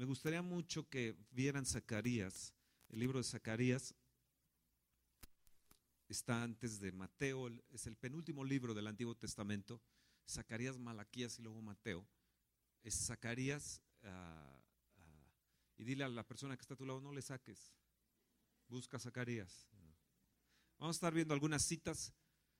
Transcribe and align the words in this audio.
me 0.00 0.06
gustaría 0.06 0.40
mucho 0.40 0.88
que 0.88 1.14
vieran 1.30 1.66
Zacarías, 1.66 2.54
el 2.88 3.00
libro 3.00 3.18
de 3.18 3.24
Zacarías. 3.24 3.94
Está 6.08 6.42
antes 6.42 6.80
de 6.80 6.90
Mateo, 6.90 7.50
es 7.70 7.86
el 7.86 7.96
penúltimo 7.96 8.42
libro 8.42 8.72
del 8.72 8.86
Antiguo 8.86 9.14
Testamento. 9.14 9.78
Zacarías, 10.26 10.78
Malaquías 10.78 11.38
y 11.38 11.42
luego 11.42 11.60
Mateo. 11.60 12.08
Es 12.82 12.94
Zacarías, 12.94 13.82
ah, 14.04 14.62
ah, 14.96 15.32
y 15.76 15.84
dile 15.84 16.04
a 16.04 16.08
la 16.08 16.26
persona 16.26 16.56
que 16.56 16.62
está 16.62 16.72
a 16.72 16.78
tu 16.78 16.86
lado, 16.86 17.02
no 17.02 17.12
le 17.12 17.20
saques. 17.20 17.70
Busca 18.68 18.98
Zacarías. 18.98 19.68
Vamos 20.78 20.96
a 20.96 20.96
estar 20.96 21.12
viendo 21.12 21.34
algunas 21.34 21.62
citas. 21.62 22.14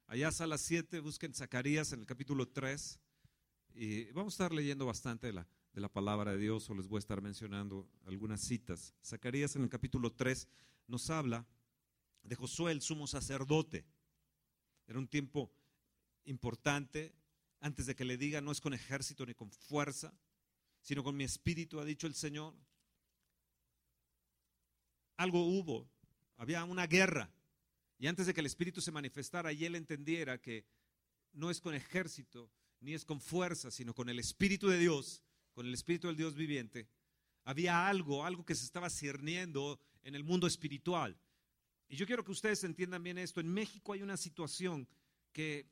Allá 0.09 0.29
a 0.39 0.47
las 0.47 0.61
7, 0.61 1.01
busquen 1.01 1.33
Zacarías 1.33 1.95
en 1.95 2.01
el 2.01 2.07
capítulo 2.07 2.47
3. 2.51 3.01
Y 3.77 4.13
vamos 4.13 4.35
a 4.35 4.45
estar 4.45 4.53
leyendo 4.53 4.85
bastante 4.85 5.29
de 5.29 5.33
la, 5.33 5.49
de 5.73 5.81
la 5.81 5.89
palabra 5.89 6.33
de 6.33 6.39
Dios 6.39 6.69
o 6.69 6.75
les 6.75 6.89
voy 6.89 6.99
a 6.99 7.01
estar 7.01 7.21
mencionando 7.21 7.89
algunas 8.05 8.41
citas. 8.41 8.95
Zacarías 9.05 9.55
en 9.57 9.63
el 9.63 9.69
capítulo 9.69 10.13
3 10.13 10.49
nos 10.89 11.11
habla 11.11 11.47
de 12.23 12.35
Josué, 12.37 12.73
el 12.73 12.83
sumo 12.83 13.07
sacerdote. 13.07 13.85
Era 14.87 14.99
un 14.99 15.09
tiempo 15.09 15.53
importante. 16.25 17.15
Antes 17.61 17.87
de 17.87 17.95
que 17.95 18.07
le 18.07 18.17
diga, 18.17 18.41
no 18.41 18.53
es 18.53 18.61
con 18.61 18.73
ejército 18.73 19.27
ni 19.27 19.35
con 19.35 19.51
fuerza, 19.51 20.15
sino 20.81 21.05
con 21.05 21.17
mi 21.17 21.25
espíritu, 21.25 21.79
ha 21.79 21.85
dicho 21.85 22.07
el 22.07 22.15
Señor. 22.15 22.55
Algo 25.19 25.45
hubo, 25.45 25.87
había 26.39 26.65
una 26.65 26.87
guerra. 26.87 27.31
Y 27.99 28.07
antes 28.07 28.27
de 28.27 28.33
que 28.33 28.41
el 28.41 28.47
espíritu 28.47 28.81
se 28.81 28.93
manifestara 28.93 29.53
y 29.53 29.67
él 29.67 29.75
entendiera 29.75 30.41
que 30.41 30.65
no 31.33 31.51
es 31.51 31.61
con 31.61 31.75
ejército 31.75 32.51
ni 32.81 32.95
es 32.95 33.05
con 33.05 33.21
fuerza, 33.21 33.71
sino 33.71 33.95
con 33.95 34.09
el 34.09 34.19
espíritu 34.19 34.69
de 34.69 34.79
Dios, 34.79 35.23
con 35.53 35.67
el 35.67 35.75
espíritu 35.75 36.07
del 36.07 36.17
Dios 36.17 36.35
viviente, 36.35 36.89
había 37.45 37.89
algo, 37.89 38.25
algo 38.25 38.45
que 38.45 38.55
se 38.55 38.65
estaba 38.65 38.91
cerniendo 38.91 39.81
en 40.03 40.15
el 40.15 40.25
mundo 40.25 40.47
espiritual. 40.47 41.19
Y 41.89 41.97
yo 41.97 42.07
quiero 42.07 42.25
que 42.25 42.31
ustedes 42.31 42.63
entiendan 42.65 43.03
bien 43.03 43.19
esto. 43.19 43.41
En 43.41 43.53
México 43.53 43.93
hay 43.93 44.03
una 44.03 44.17
situación 44.17 44.87
que, 45.33 45.67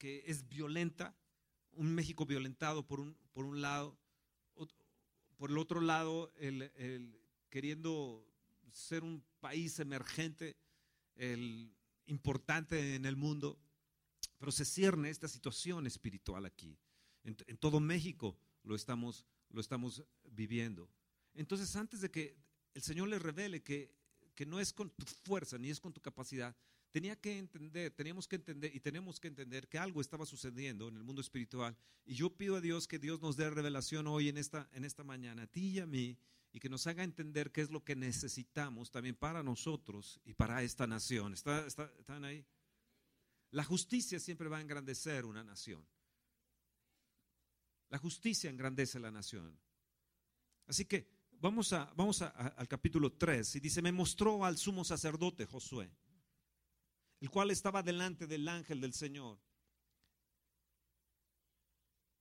es 0.00 0.46
violenta, 0.48 1.16
un 1.72 1.94
México 1.94 2.26
violentado 2.26 2.86
por 2.86 3.00
un, 3.00 3.16
por 3.32 3.46
un 3.46 3.62
lado, 3.62 3.98
por 5.36 5.50
el 5.50 5.58
otro 5.58 5.80
lado, 5.80 6.32
el, 6.36 7.18
queriendo 7.50 8.26
ser 8.70 9.02
un 9.02 9.24
país 9.40 9.78
emergente, 9.78 10.56
el 11.16 11.72
importante 12.06 12.94
en 12.94 13.04
el 13.04 13.16
mundo, 13.16 13.58
pero 14.38 14.52
se 14.52 14.64
cierne 14.64 15.10
esta 15.10 15.28
situación 15.28 15.86
espiritual 15.86 16.44
aquí. 16.44 16.76
En, 17.24 17.36
todo 17.56 17.80
México 17.80 18.36
lo 18.64 18.74
estamos, 18.74 19.24
lo 19.50 19.60
estamos 19.60 20.02
viviendo. 20.24 20.90
Entonces, 21.34 21.74
antes 21.76 22.00
de 22.00 22.10
que 22.10 22.36
el 22.74 22.82
Señor 22.82 23.08
le 23.08 23.18
revele 23.18 23.62
que 23.62 23.94
que 24.34 24.46
no 24.46 24.60
es 24.60 24.72
con 24.72 24.90
tu 24.90 25.06
fuerza 25.06 25.58
ni 25.58 25.70
es 25.70 25.80
con 25.80 25.92
tu 25.92 26.00
capacidad, 26.00 26.54
tenía 26.90 27.16
que 27.16 27.38
entender, 27.38 27.92
teníamos 27.92 28.28
que 28.28 28.36
entender 28.36 28.74
y 28.74 28.80
tenemos 28.80 29.18
que 29.18 29.28
entender 29.28 29.68
que 29.68 29.78
algo 29.78 30.00
estaba 30.00 30.26
sucediendo 30.26 30.88
en 30.88 30.96
el 30.96 31.04
mundo 31.04 31.20
espiritual. 31.20 31.76
Y 32.04 32.14
yo 32.14 32.30
pido 32.30 32.56
a 32.56 32.60
Dios 32.60 32.86
que 32.86 32.98
Dios 32.98 33.20
nos 33.20 33.36
dé 33.36 33.48
revelación 33.50 34.06
hoy 34.06 34.28
en 34.28 34.36
esta, 34.36 34.68
en 34.72 34.84
esta 34.84 35.04
mañana, 35.04 35.42
a 35.42 35.46
ti 35.46 35.70
y 35.70 35.80
a 35.80 35.86
mí, 35.86 36.18
y 36.52 36.60
que 36.60 36.68
nos 36.68 36.86
haga 36.86 37.02
entender 37.02 37.50
qué 37.50 37.62
es 37.62 37.70
lo 37.70 37.84
que 37.84 37.96
necesitamos 37.96 38.90
también 38.90 39.16
para 39.16 39.42
nosotros 39.42 40.20
y 40.24 40.34
para 40.34 40.62
esta 40.62 40.86
nación. 40.86 41.32
¿Está, 41.32 41.66
están 41.66 42.24
ahí? 42.24 42.44
La 43.50 43.64
justicia 43.64 44.20
siempre 44.20 44.48
va 44.48 44.58
a 44.58 44.60
engrandecer 44.60 45.24
una 45.24 45.42
nación. 45.42 45.84
La 47.90 47.98
justicia 47.98 48.50
engrandece 48.50 48.98
la 48.98 49.10
nación. 49.10 49.58
Así 50.66 50.84
que 50.84 51.14
Vamos, 51.44 51.74
a, 51.74 51.92
vamos 51.94 52.22
al 52.22 52.68
capítulo 52.68 53.12
3 53.12 53.56
y 53.56 53.60
dice, 53.60 53.82
me 53.82 53.92
mostró 53.92 54.46
al 54.46 54.56
sumo 54.56 54.82
sacerdote 54.82 55.44
Josué, 55.44 55.90
el 57.20 57.28
cual 57.28 57.50
estaba 57.50 57.82
delante 57.82 58.26
del 58.26 58.48
ángel 58.48 58.80
del 58.80 58.94
Señor. 58.94 59.38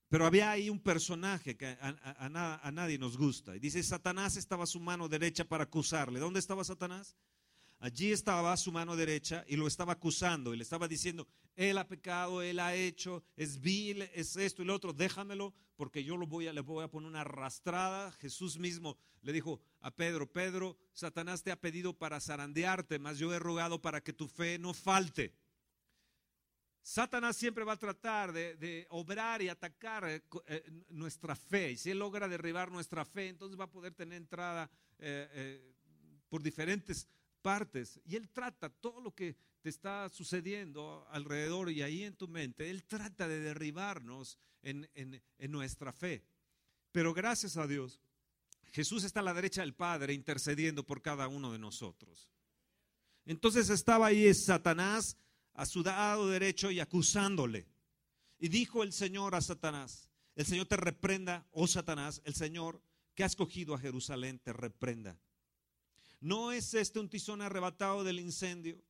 Pero 0.10 0.26
había 0.26 0.52
ahí 0.52 0.70
un 0.70 0.82
personaje 0.82 1.56
que 1.56 1.68
a, 1.68 1.96
a, 2.62 2.72
nadie 2.72 3.00
nos 3.00 3.18
gusta. 3.18 3.56
Y 3.56 3.60
dice, 3.60 3.82
Satanás 3.82 4.36
estaba 4.36 4.66
a 4.66 4.68
su 4.68 4.82
mano 4.82 5.08
derecha 5.08 5.46
para 5.46 5.64
acusarle. 5.64 6.20
¿Dónde 6.20 6.42
estaba 6.42 6.66
Satanás? 6.66 7.16
Allí 7.80 8.12
estaba 8.12 8.58
su 8.58 8.74
mano 8.74 8.98
derecha 8.98 9.46
y 9.48 9.56
lo 9.56 9.68
estaba 9.68 9.94
acusando 9.94 10.54
y 10.54 10.58
le 10.58 10.64
estaba 10.64 10.90
diciendo, 10.90 11.30
él 11.56 11.78
ha 11.78 11.88
pecado, 11.88 12.42
él 12.42 12.60
ha 12.60 12.76
hecho, 12.76 13.24
es 13.36 13.60
vil, 13.60 14.02
es 14.14 14.36
esto 14.36 14.62
y 14.62 14.66
lo 14.66 14.74
otro, 14.74 14.94
déjamelo 14.94 15.54
porque 15.76 16.04
yo 16.04 16.18
lo 16.18 16.28
voy 16.28 16.48
a, 16.48 16.54
le 16.54 16.62
voy 16.62 16.84
a 16.84 16.88
poner 16.88 17.10
una 17.10 17.22
arrastrada. 17.22 18.12
Jesús 18.14 18.58
mismo 18.58 18.98
le 19.22 19.34
dijo 19.34 19.60
a 19.82 19.92
Pedro, 19.92 20.32
Pedro, 20.32 20.78
Satanás 20.94 21.44
te 21.44 21.52
ha 21.52 21.60
pedido 21.60 21.98
para 21.98 22.20
zarandearte, 22.20 23.00
mas 23.00 23.18
yo 23.18 23.34
he 23.34 23.40
rogado 23.40 23.82
para 23.82 24.02
que 24.02 24.14
tu 24.14 24.28
fe 24.28 24.58
no 24.60 24.74
falte. 24.74 25.34
Satanás 26.82 27.38
siempre 27.38 27.64
va 27.64 27.74
a 27.74 27.80
tratar 27.80 28.34
de, 28.34 28.86
obrar 28.90 29.42
y 29.42 29.48
atacar 29.48 30.04
eh, 30.10 30.22
eh, 30.48 30.64
nuestra 30.90 31.36
fe. 31.36 31.72
Y 31.72 31.78
si 31.78 31.92
él 31.92 32.00
logra 32.00 32.28
derribar 32.28 32.72
nuestra 32.72 33.06
fe, 33.06 33.30
entonces 33.30 33.58
va 33.58 33.66
a 33.66 33.72
poder 33.72 33.94
tener 33.94 34.18
entrada 34.18 34.70
eh, 35.00 35.74
por 36.28 36.44
diferentes 36.44 37.08
partes. 37.44 38.02
Y 38.06 38.16
Él 38.16 38.30
trata 38.30 38.70
todo 38.70 39.00
lo 39.00 39.14
que 39.14 39.36
te 39.64 39.70
está 39.70 40.10
sucediendo 40.10 41.08
alrededor 41.10 41.72
y 41.72 41.82
ahí 41.82 42.04
en 42.04 42.18
tu 42.18 42.28
mente, 42.28 42.70
Él 42.70 42.84
trata 42.84 43.30
de 43.30 43.40
derribarnos 43.40 44.38
en, 44.62 44.90
nuestra 45.50 45.94
fe. 45.94 46.26
Pero 46.92 47.14
gracias 47.14 47.56
a 47.56 47.66
Dios, 47.66 48.02
Jesús 48.74 49.06
está 49.06 49.22
a 49.22 49.24
la 49.24 49.34
derecha 49.34 49.62
del 49.62 49.74
Padre 49.74 50.14
intercediendo 50.14 50.86
por 50.86 51.02
cada 51.02 51.30
uno 51.30 51.54
de 51.54 51.60
nosotros. 51.60 52.30
Entonces 53.26 53.70
estaba 53.70 54.08
ahí 54.08 54.34
Satanás 54.34 55.16
a 55.54 55.66
su 55.66 55.82
lado 55.82 56.28
derecho 56.28 56.70
y 56.70 56.82
acusándole. 56.82 57.66
Y 58.40 58.50
dijo 58.50 58.84
el 58.84 58.92
Señor 58.92 59.34
a 59.34 59.40
Satanás, 59.40 60.10
el 60.36 60.46
Señor 60.46 60.66
te 60.66 60.76
reprenda, 60.76 61.48
oh 61.52 61.68
Satanás, 61.68 62.22
el 62.26 62.36
Señor 62.36 62.82
que 63.16 63.24
ha 63.24 63.28
escogido 63.28 63.76
a 63.76 63.80
Jerusalén 63.80 64.40
te 64.40 64.52
reprenda. 64.52 65.18
¿No 66.20 66.52
es 66.52 66.74
este 66.74 67.00
un 67.00 67.08
tizón 67.08 67.42
arrebatado 67.42 68.04
del 68.04 68.20
incendio? 68.20 68.84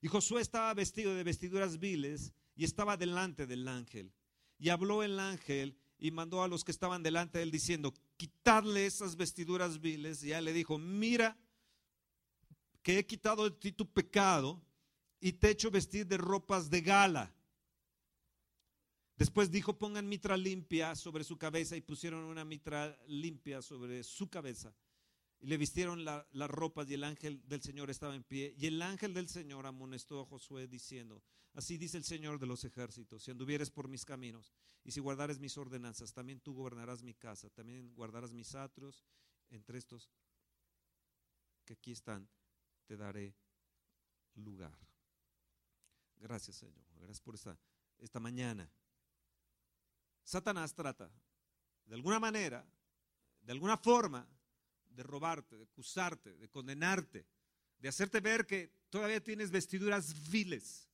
Y 0.00 0.08
Josué 0.08 0.42
estaba 0.42 0.72
vestido 0.74 1.14
de 1.14 1.24
vestiduras 1.24 1.78
viles 1.78 2.32
y 2.54 2.64
estaba 2.64 2.96
delante 2.96 3.46
del 3.46 3.66
ángel. 3.68 4.12
Y 4.58 4.68
habló 4.68 5.02
el 5.02 5.18
ángel 5.18 5.76
y 5.98 6.10
mandó 6.10 6.42
a 6.42 6.48
los 6.48 6.64
que 6.64 6.70
estaban 6.70 7.02
delante 7.02 7.38
de 7.38 7.44
él 7.44 7.50
diciendo, 7.50 7.94
quitadle 8.16 8.86
esas 8.86 9.16
vestiduras 9.16 9.80
viles. 9.80 10.22
Y 10.22 10.28
ya 10.28 10.40
le 10.40 10.52
dijo, 10.52 10.78
mira 10.78 11.36
que 12.82 12.98
he 12.98 13.06
quitado 13.06 13.44
de 13.44 13.56
ti 13.56 13.72
tu 13.72 13.90
pecado 13.90 14.62
y 15.20 15.32
te 15.32 15.48
he 15.48 15.50
hecho 15.50 15.70
vestir 15.70 16.06
de 16.06 16.18
ropas 16.18 16.70
de 16.70 16.80
gala. 16.82 17.34
Después 19.16 19.50
dijo, 19.50 19.78
pongan 19.78 20.08
mitra 20.08 20.36
limpia 20.36 20.94
sobre 20.94 21.24
su 21.24 21.38
cabeza 21.38 21.74
y 21.74 21.80
pusieron 21.80 22.24
una 22.24 22.44
mitra 22.44 22.96
limpia 23.08 23.62
sobre 23.62 24.02
su 24.04 24.28
cabeza. 24.28 24.74
Y 25.40 25.46
le 25.48 25.56
vistieron 25.58 26.04
las 26.04 26.50
ropas 26.50 26.88
y 26.88 26.94
el 26.94 27.04
ángel 27.04 27.42
del 27.46 27.62
Señor 27.62 27.90
estaba 27.90 28.14
en 28.14 28.24
pie. 28.24 28.54
Y 28.56 28.66
el 28.66 28.80
ángel 28.80 29.12
del 29.12 29.28
Señor 29.28 29.66
amonestó 29.66 30.20
a 30.20 30.26
Josué 30.26 30.66
diciendo, 30.66 31.22
así 31.52 31.76
dice 31.76 31.98
el 31.98 32.04
Señor 32.04 32.38
de 32.38 32.46
los 32.46 32.64
ejércitos, 32.64 33.22
si 33.22 33.30
anduvieres 33.30 33.70
por 33.70 33.88
mis 33.88 34.04
caminos 34.04 34.52
y 34.82 34.92
si 34.92 35.00
guardares 35.00 35.38
mis 35.38 35.58
ordenanzas, 35.58 36.12
también 36.12 36.40
tú 36.40 36.54
gobernarás 36.54 37.02
mi 37.02 37.14
casa, 37.14 37.50
también 37.50 37.94
guardarás 37.94 38.32
mis 38.32 38.54
atrios, 38.54 39.04
entre 39.50 39.78
estos 39.78 40.10
que 41.64 41.74
aquí 41.74 41.92
están, 41.92 42.28
te 42.86 42.96
daré 42.96 43.34
lugar. 44.36 44.78
Gracias 46.16 46.56
Señor, 46.56 46.84
gracias 46.96 47.20
por 47.20 47.34
esta, 47.34 47.58
esta 47.98 48.20
mañana. 48.20 48.70
Satanás 50.22 50.74
trata, 50.74 51.10
de 51.84 51.94
alguna 51.94 52.18
manera, 52.18 52.66
de 53.42 53.52
alguna 53.52 53.76
forma, 53.76 54.26
de 54.96 55.02
robarte, 55.02 55.56
de 55.56 55.64
acusarte, 55.64 56.36
de 56.36 56.48
condenarte, 56.48 57.26
de 57.78 57.88
hacerte 57.88 58.20
ver 58.20 58.46
que 58.46 58.72
todavía 58.90 59.22
tienes 59.22 59.50
vestiduras 59.50 60.30
viles, 60.30 60.88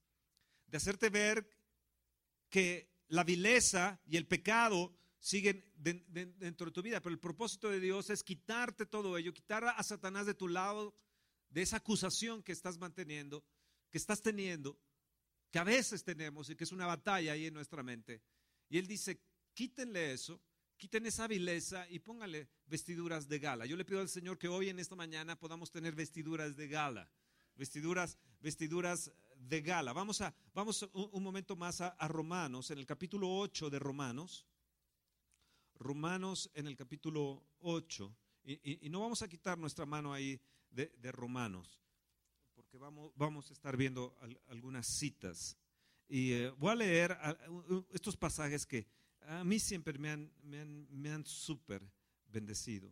de 0.67 0.77
hacerte 0.77 1.09
ver 1.09 1.49
que 2.51 2.91
la 3.09 3.25
vileza 3.25 4.01
y 4.07 4.17
el 4.17 4.27
pecado 4.27 4.95
siguen 5.19 5.65
dentro 5.77 6.67
de 6.67 6.73
tu 6.73 6.83
vida, 6.83 7.01
pero 7.01 7.15
el 7.15 7.21
propósito 7.21 7.71
de 7.71 7.79
Dios 7.79 8.11
es 8.11 8.25
quitarte 8.25 8.87
todo 8.87 9.17
ello, 9.17 9.33
quitar 9.33 9.65
a 9.65 9.83
Satanás 9.83 10.27
de 10.27 10.35
tu 10.35 10.49
lado, 10.49 10.97
de 11.49 11.63
esa 11.63 11.77
acusación 11.77 12.43
que 12.43 12.53
estás 12.53 12.79
manteniendo, 12.79 13.45
que 13.91 13.99
estás 13.99 14.21
teniendo, 14.21 14.79
que 15.51 15.59
a 15.59 15.65
veces 15.65 16.03
tenemos 16.03 16.51
y 16.51 16.57
que 16.57 16.65
es 16.65 16.73
una 16.73 16.87
batalla 16.87 17.33
ahí 17.33 17.47
en 17.47 17.55
nuestra 17.55 17.83
mente. 17.83 18.23
Y 18.69 18.79
Él 18.79 18.87
dice, 18.87 19.21
quítenle 19.55 20.13
eso 20.13 20.43
quiten 20.83 21.07
esa 21.07 21.29
vileza 21.29 21.89
y 21.91 22.01
póngale 22.01 22.49
vestiduras 22.67 23.29
de 23.29 23.39
gala. 23.39 23.67
Yo 23.67 23.77
le 23.77 23.85
pido 23.85 24.01
al 24.01 24.09
Señor 24.09 24.37
que 24.37 24.49
hoy 24.49 24.69
en 24.69 24.81
esta 24.81 24.97
mañana 24.97 25.39
podamos 25.39 25.71
tener 25.71 25.95
vestiduras 25.95 26.57
de 26.57 26.67
gala, 26.67 27.09
vestiduras, 27.55 28.19
vestiduras 28.41 29.13
de 29.37 29.61
gala. 29.61 29.93
Vamos, 29.93 30.21
a, 30.23 30.35
vamos 30.53 30.83
un, 30.93 31.23
momento 31.23 31.55
más 31.55 31.81
a, 31.81 32.09
Romanos, 32.09 32.73
en 32.73 32.79
el 32.79 32.87
capítulo 32.87 33.33
8 33.33 33.71
de 33.71 33.79
Romanos. 33.79 34.45
Romanos 35.77 36.51
en 36.53 36.67
el 36.67 36.75
capítulo 36.75 37.47
8. 37.61 38.17
Y, 38.43 38.89
no 38.91 39.03
vamos 39.03 39.23
a 39.23 39.29
quitar 39.29 39.57
nuestra 39.57 39.87
mano 39.87 40.13
ahí 40.13 40.41
de, 40.69 41.13
Romanos, 41.13 41.81
porque 42.57 42.77
vamos, 42.77 43.13
vamos 43.15 43.49
a 43.51 43.53
estar 43.53 43.77
viendo 43.77 44.19
algunas 44.49 44.85
citas. 44.99 45.57
Y 46.09 46.33
eh, 46.33 46.51
voy 46.59 46.73
a 46.73 46.75
leer 46.75 47.17
estos 47.93 48.17
pasajes 48.17 48.67
que 48.67 48.89
a 49.29 49.45
mí 49.45 49.59
siempre 49.59 49.99
me 49.99 50.11
han, 50.11 50.33
me 50.43 50.61
han, 50.61 50.87
me 50.91 51.11
han 51.11 51.27
súper 51.27 51.83
bendecido. 52.27 52.91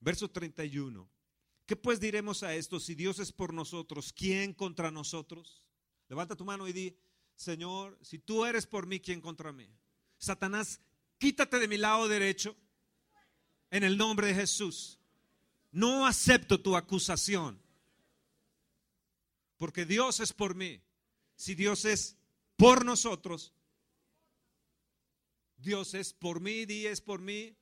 Verso 0.00 0.30
31. 0.30 1.08
¿Qué 1.66 1.76
pues 1.76 1.98
diremos 1.98 2.42
a 2.42 2.54
esto? 2.54 2.78
Si 2.78 2.94
Dios 2.94 3.18
es 3.18 3.32
por 3.32 3.54
nosotros, 3.54 4.12
¿quién 4.12 4.52
contra 4.52 4.90
nosotros? 4.90 5.64
Levanta 6.08 6.36
tu 6.36 6.44
mano 6.44 6.68
y 6.68 6.72
di, 6.72 6.96
Señor, 7.34 7.98
si 8.02 8.18
tú 8.18 8.44
eres 8.44 8.66
por 8.66 8.86
mí, 8.86 9.00
¿quién 9.00 9.20
contra 9.20 9.52
mí? 9.52 9.68
Satanás, 10.18 10.80
quítate 11.18 11.58
de 11.58 11.68
mi 11.68 11.78
lado 11.78 12.06
derecho 12.06 12.54
en 13.70 13.82
el 13.82 13.96
nombre 13.96 14.26
de 14.28 14.34
Jesús. 14.34 14.98
No 15.72 16.06
acepto 16.06 16.60
tu 16.60 16.76
acusación, 16.76 17.60
porque 19.56 19.86
Dios 19.86 20.20
es 20.20 20.32
por 20.32 20.54
mí. 20.54 20.80
Si 21.34 21.54
Dios 21.54 21.84
es 21.84 22.16
por 22.56 22.84
nosotros, 22.84 23.52
Dios 25.64 25.94
es 25.94 26.12
por 26.12 26.40
mí, 26.40 26.66
di 26.66 26.86
es 26.86 27.00
por 27.00 27.20
mí. 27.20 27.56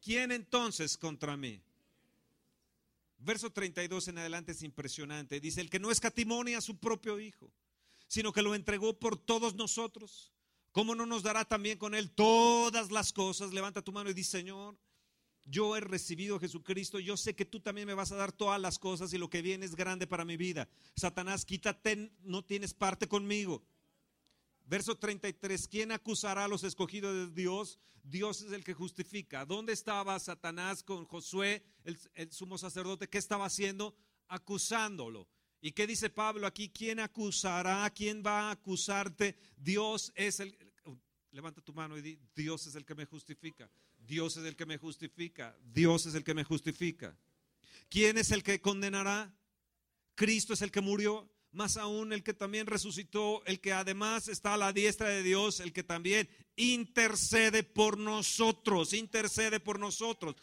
¿Quién 0.00 0.32
entonces 0.32 0.96
contra 0.96 1.36
mí? 1.36 1.62
Verso 3.18 3.50
32 3.50 4.08
en 4.08 4.18
adelante 4.18 4.52
es 4.52 4.62
impresionante. 4.62 5.38
Dice, 5.38 5.60
el 5.60 5.70
que 5.70 5.78
no 5.78 5.92
escatimonia 5.92 6.58
a 6.58 6.62
su 6.62 6.78
propio 6.78 7.20
Hijo, 7.20 7.52
sino 8.08 8.32
que 8.32 8.42
lo 8.42 8.54
entregó 8.54 8.98
por 8.98 9.16
todos 9.16 9.54
nosotros, 9.54 10.32
¿cómo 10.72 10.94
no 10.94 11.06
nos 11.06 11.22
dará 11.22 11.44
también 11.44 11.78
con 11.78 11.94
él 11.94 12.10
todas 12.10 12.90
las 12.90 13.12
cosas? 13.12 13.52
Levanta 13.52 13.82
tu 13.82 13.92
mano 13.92 14.10
y 14.10 14.14
dice, 14.14 14.38
Señor, 14.38 14.76
yo 15.44 15.76
he 15.76 15.80
recibido 15.80 16.36
a 16.36 16.40
Jesucristo, 16.40 16.98
yo 16.98 17.16
sé 17.16 17.34
que 17.34 17.44
tú 17.44 17.60
también 17.60 17.86
me 17.86 17.94
vas 17.94 18.10
a 18.10 18.16
dar 18.16 18.32
todas 18.32 18.60
las 18.60 18.78
cosas 18.78 19.12
y 19.12 19.18
lo 19.18 19.30
que 19.30 19.42
viene 19.42 19.66
es 19.66 19.76
grande 19.76 20.06
para 20.06 20.24
mi 20.24 20.36
vida. 20.36 20.68
Satanás, 20.96 21.44
quítate, 21.44 22.12
no 22.22 22.44
tienes 22.44 22.74
parte 22.74 23.06
conmigo. 23.06 23.62
Verso 24.72 24.96
33, 24.96 25.68
¿quién 25.68 25.92
acusará 25.92 26.44
a 26.44 26.48
los 26.48 26.64
escogidos 26.64 27.14
de 27.14 27.42
Dios? 27.42 27.78
Dios 28.02 28.40
es 28.40 28.52
el 28.52 28.64
que 28.64 28.72
justifica. 28.72 29.44
¿Dónde 29.44 29.74
estaba 29.74 30.18
Satanás 30.18 30.82
con 30.82 31.04
Josué, 31.04 31.62
el, 31.84 32.32
sumo 32.32 32.56
sacerdote? 32.56 33.06
¿Qué 33.06 33.18
estaba 33.18 33.44
haciendo? 33.44 33.94
Acusándolo. 34.28 35.28
¿Y 35.60 35.72
qué 35.72 35.86
dice 35.86 36.08
Pablo 36.08 36.46
aquí? 36.46 36.70
¿Quién 36.70 37.00
acusará? 37.00 37.90
¿Quién 37.90 38.22
va 38.24 38.48
a 38.48 38.52
acusarte? 38.52 39.36
Dios 39.58 40.10
es 40.14 40.40
el... 40.40 40.56
Levanta 41.32 41.60
tu 41.60 41.74
mano 41.74 41.98
y 41.98 42.00
di, 42.00 42.18
Dios 42.34 42.66
es 42.66 42.74
el 42.74 42.86
que 42.86 42.94
me 42.94 43.04
justifica. 43.04 43.70
Dios 43.98 44.38
es 44.38 44.44
el 44.46 44.56
que 44.56 44.64
me 44.64 44.78
justifica. 44.78 45.54
Dios 45.62 46.06
es 46.06 46.14
el 46.14 46.24
que 46.24 46.32
me 46.32 46.44
justifica. 46.44 47.14
¿Quién 47.90 48.16
es 48.16 48.30
el 48.30 48.42
que 48.42 48.58
condenará? 48.62 49.36
Cristo 50.14 50.54
es 50.54 50.62
el 50.62 50.70
que 50.70 50.80
murió 50.80 51.30
más 51.52 51.76
aún 51.76 52.12
el 52.12 52.22
que 52.22 52.34
también 52.34 52.66
resucitó, 52.66 53.44
el 53.44 53.60
que 53.60 53.72
además 53.72 54.28
está 54.28 54.54
a 54.54 54.56
la 54.56 54.72
diestra 54.72 55.08
de 55.08 55.22
Dios, 55.22 55.60
el 55.60 55.72
que 55.72 55.82
también 55.82 56.28
intercede 56.56 57.62
por 57.62 57.98
nosotros, 57.98 58.94
intercede 58.94 59.60
por 59.60 59.78
nosotros. 59.78 60.34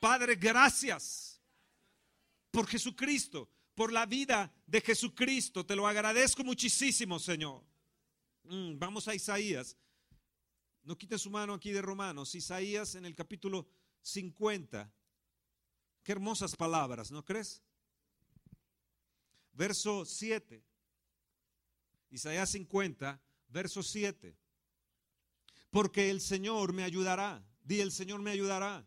Padre, 0.00 0.36
gracias 0.36 1.40
por 2.50 2.66
Jesucristo, 2.66 3.50
por 3.74 3.92
la 3.92 4.06
vida 4.06 4.50
de 4.66 4.80
Jesucristo. 4.80 5.64
Te 5.66 5.76
lo 5.76 5.86
agradezco 5.86 6.42
muchísimo, 6.42 7.18
Señor. 7.18 7.62
Mm, 8.44 8.78
vamos 8.78 9.08
a 9.08 9.14
Isaías. 9.14 9.76
No 10.84 10.96
quite 10.96 11.18
su 11.18 11.30
mano 11.30 11.52
aquí 11.52 11.70
de 11.70 11.82
Romanos. 11.82 12.34
Isaías 12.34 12.94
en 12.94 13.04
el 13.04 13.14
capítulo 13.14 13.68
50. 14.02 14.90
Qué 16.02 16.12
hermosas 16.12 16.56
palabras, 16.56 17.10
¿no 17.10 17.24
crees? 17.24 17.60
Verso 19.56 20.04
7. 20.04 20.62
Isaías 22.10 22.50
50, 22.50 23.20
verso 23.48 23.82
7. 23.82 24.36
Porque 25.70 26.10
el 26.10 26.20
Señor 26.20 26.72
me 26.72 26.84
ayudará. 26.84 27.44
Di, 27.64 27.80
el 27.80 27.90
Señor 27.90 28.20
me 28.20 28.30
ayudará. 28.30 28.86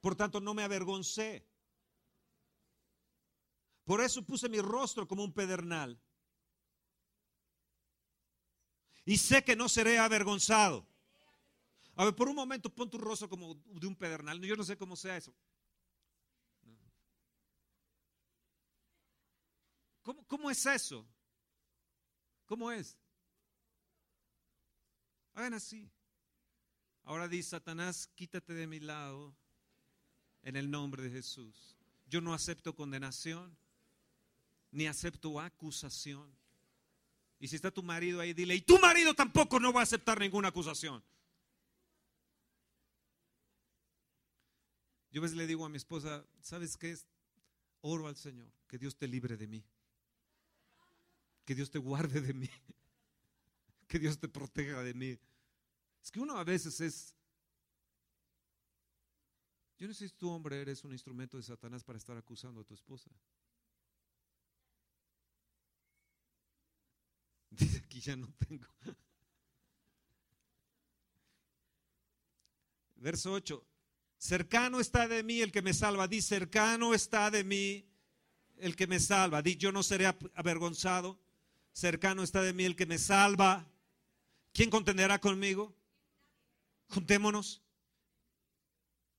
Por 0.00 0.16
tanto, 0.16 0.40
no 0.40 0.54
me 0.54 0.62
avergoncé. 0.62 1.46
Por 3.84 4.00
eso 4.00 4.24
puse 4.24 4.48
mi 4.48 4.60
rostro 4.60 5.06
como 5.06 5.22
un 5.24 5.32
pedernal. 5.32 6.00
Y 9.04 9.18
sé 9.18 9.44
que 9.44 9.56
no 9.56 9.68
seré 9.68 9.98
avergonzado. 9.98 10.86
A 11.96 12.04
ver, 12.04 12.14
por 12.14 12.28
un 12.28 12.36
momento 12.36 12.70
pon 12.70 12.88
tu 12.88 12.96
rostro 12.98 13.28
como 13.28 13.54
de 13.54 13.86
un 13.86 13.96
pedernal. 13.96 14.40
Yo 14.40 14.56
no 14.56 14.64
sé 14.64 14.76
cómo 14.76 14.96
sea 14.96 15.16
eso. 15.16 15.34
¿Cómo, 20.02 20.50
es 20.50 20.66
eso? 20.66 21.06
¿Cómo 22.46 22.72
es? 22.72 22.96
Hagan 25.34 25.54
así. 25.54 25.88
Ahora 27.04 27.28
dice 27.28 27.50
Satanás, 27.50 28.08
quítate 28.14 28.52
de 28.52 28.66
mi 28.66 28.80
lado 28.80 29.34
en 30.42 30.56
el 30.56 30.70
nombre 30.70 31.02
de 31.02 31.10
Jesús. 31.10 31.76
Yo 32.06 32.20
no 32.20 32.34
acepto 32.34 32.74
condenación, 32.74 33.56
ni 34.70 34.86
acepto 34.86 35.40
acusación. 35.40 36.30
Y 37.38 37.48
si 37.48 37.56
está 37.56 37.70
tu 37.70 37.82
marido 37.82 38.20
ahí, 38.20 38.32
dile, 38.34 38.54
y 38.54 38.60
tu 38.60 38.78
marido 38.78 39.14
tampoco 39.14 39.58
no 39.58 39.72
va 39.72 39.80
a 39.80 39.84
aceptar 39.84 40.20
ninguna 40.20 40.48
acusación. 40.48 41.02
Yo 45.10 45.20
a 45.20 45.22
veces 45.22 45.36
le 45.36 45.46
digo 45.46 45.64
a 45.64 45.68
mi 45.68 45.76
esposa, 45.76 46.24
¿sabes 46.40 46.76
qué 46.76 46.92
es? 46.92 47.06
Oro 47.82 48.06
al 48.06 48.16
Señor, 48.16 48.50
que 48.66 48.78
Dios 48.78 48.96
te 48.96 49.06
libre 49.06 49.36
de 49.36 49.46
mí. 49.46 49.64
Que 51.44 51.54
Dios 51.54 51.70
te 51.70 51.78
guarde 51.78 52.20
de 52.20 52.34
mí. 52.34 52.48
Que 53.88 53.98
Dios 53.98 54.18
te 54.18 54.26
proteja 54.26 54.82
de 54.82 54.94
mí. 54.94 55.18
Es 56.02 56.10
que 56.10 56.18
uno 56.18 56.38
a 56.38 56.44
veces 56.44 56.80
es... 56.80 57.14
Yo 59.76 59.86
no 59.86 59.92
sé 59.92 60.08
si 60.08 60.14
tú, 60.14 60.30
hombre, 60.30 60.62
eres 60.62 60.82
un 60.82 60.92
instrumento 60.92 61.36
de 61.36 61.42
Satanás 61.42 61.84
para 61.84 61.98
estar 61.98 62.16
acusando 62.16 62.62
a 62.62 62.64
tu 62.64 62.72
esposa. 62.72 63.10
Dice 67.50 67.82
aquí 67.84 68.00
ya 68.00 68.16
no 68.16 68.32
tengo. 68.38 68.66
Verso 72.96 73.32
8. 73.32 73.66
Cercano 74.16 74.80
está 74.80 75.06
de 75.06 75.22
mí 75.22 75.40
el 75.40 75.52
que 75.52 75.60
me 75.60 75.74
salva. 75.74 76.08
Dice, 76.08 76.28
cercano 76.28 76.94
está 76.94 77.30
de 77.30 77.44
mí 77.44 77.86
el 78.56 78.74
que 78.74 78.86
me 78.86 79.00
salva. 79.00 79.42
Di, 79.42 79.56
yo 79.56 79.70
no 79.70 79.82
seré 79.82 80.06
avergonzado 80.06 81.21
cercano 81.72 82.22
está 82.22 82.42
de 82.42 82.52
mí 82.52 82.64
el 82.64 82.76
que 82.76 82.86
me 82.86 82.98
salva. 82.98 83.66
¿Quién 84.52 84.70
contenderá 84.70 85.18
conmigo? 85.18 85.74
Juntémonos. 86.88 87.62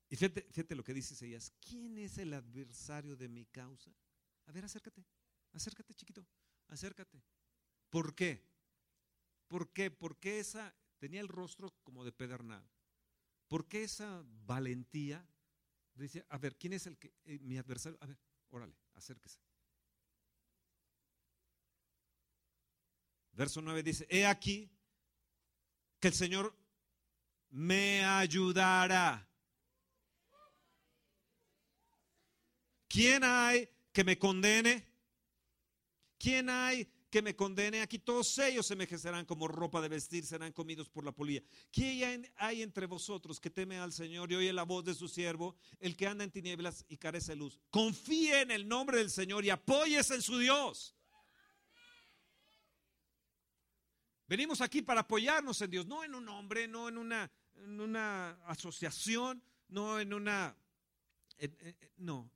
Y 0.09 0.15
fíjate, 0.15 0.75
lo 0.75 0.83
que 0.83 0.93
dice 0.93 1.15
Isaías. 1.15 1.51
¿Quién 1.59 1.97
es 1.97 2.19
el 2.19 2.33
adversario 2.33 3.15
de 3.15 3.27
mi 3.27 3.45
causa? 3.45 3.91
A 4.45 4.51
ver, 4.51 4.65
acércate. 4.65 5.03
Acércate, 5.53 5.93
chiquito. 5.95 6.25
Acércate. 6.67 7.23
¿Por 7.89 8.13
qué? 8.13 8.45
¿Por 9.47 9.73
qué? 9.73 9.89
Porque 9.89 10.39
esa 10.39 10.75
tenía 10.99 11.21
el 11.21 11.27
rostro 11.27 11.73
como 11.83 12.05
de 12.05 12.11
pedernal. 12.11 12.63
¿Por 13.47 13.67
qué 13.67 13.83
esa 13.83 14.23
valentía? 14.45 15.27
Dice, 15.95 16.25
a 16.29 16.37
ver, 16.37 16.57
¿quién 16.57 16.73
es 16.73 16.87
el 16.87 16.97
que 16.97 17.13
eh, 17.25 17.39
mi 17.39 17.57
adversario? 17.57 17.97
A 18.01 18.05
ver, 18.05 18.17
órale, 18.49 18.75
acérquese. 18.93 19.39
Verso 23.33 23.61
9 23.61 23.83
dice, 23.83 24.05
he 24.09 24.25
aquí 24.25 24.69
que 25.99 26.07
el 26.09 26.13
Señor 26.13 26.55
me 27.49 28.03
ayudará. 28.03 29.27
¿Quién 32.87 33.23
hay 33.23 33.69
que 33.91 34.03
me 34.03 34.19
condene? 34.19 34.87
¿Quién 36.19 36.49
hay 36.49 36.87
que 37.09 37.21
me 37.23 37.35
condene? 37.35 37.81
Aquí 37.81 37.99
todos 37.99 38.37
ellos 38.37 38.67
se 38.67 38.73
envejecerán 38.73 39.25
como 39.25 39.47
ropa 39.47 39.81
de 39.81 39.89
vestir, 39.89 40.25
serán 40.25 40.51
comidos 40.51 40.89
por 40.89 41.03
la 41.03 41.11
polilla. 41.11 41.41
¿Quién 41.71 42.31
hay 42.35 42.61
entre 42.61 42.85
vosotros 42.85 43.39
que 43.39 43.49
teme 43.49 43.79
al 43.79 43.93
Señor 43.93 44.31
y 44.31 44.35
oye 44.35 44.53
la 44.53 44.63
voz 44.63 44.85
de 44.85 44.93
su 44.93 45.07
siervo, 45.07 45.55
el 45.79 45.95
que 45.95 46.05
anda 46.05 46.23
en 46.23 46.31
tinieblas 46.31 46.85
y 46.87 46.97
carece 46.97 47.31
de 47.31 47.37
luz? 47.37 47.59
Confíe 47.71 48.41
en 48.41 48.51
el 48.51 48.67
nombre 48.67 48.97
del 48.97 49.09
Señor 49.09 49.43
y 49.43 49.49
apóyese 49.49 50.15
en 50.15 50.21
su 50.21 50.37
Dios. 50.37 50.95
Venimos 54.33 54.61
aquí 54.61 54.81
para 54.81 55.01
apoyarnos 55.01 55.61
en 55.61 55.69
Dios, 55.69 55.85
no 55.85 56.03
en 56.03 56.15
un 56.15 56.27
hombre, 56.27 56.67
no 56.67 56.89
en 56.89 56.97
una, 56.97 57.31
en 57.53 57.79
una 57.79 58.31
asociación, 58.47 59.43
no 59.67 59.99
en 59.99 60.11
una... 60.11 60.57
no, 61.97 62.31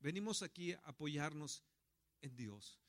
venimos 0.00 0.42
aquí 0.42 0.72
a 0.72 0.78
apoyarnos 0.84 1.62
en 2.22 2.34
Dios. 2.34 2.80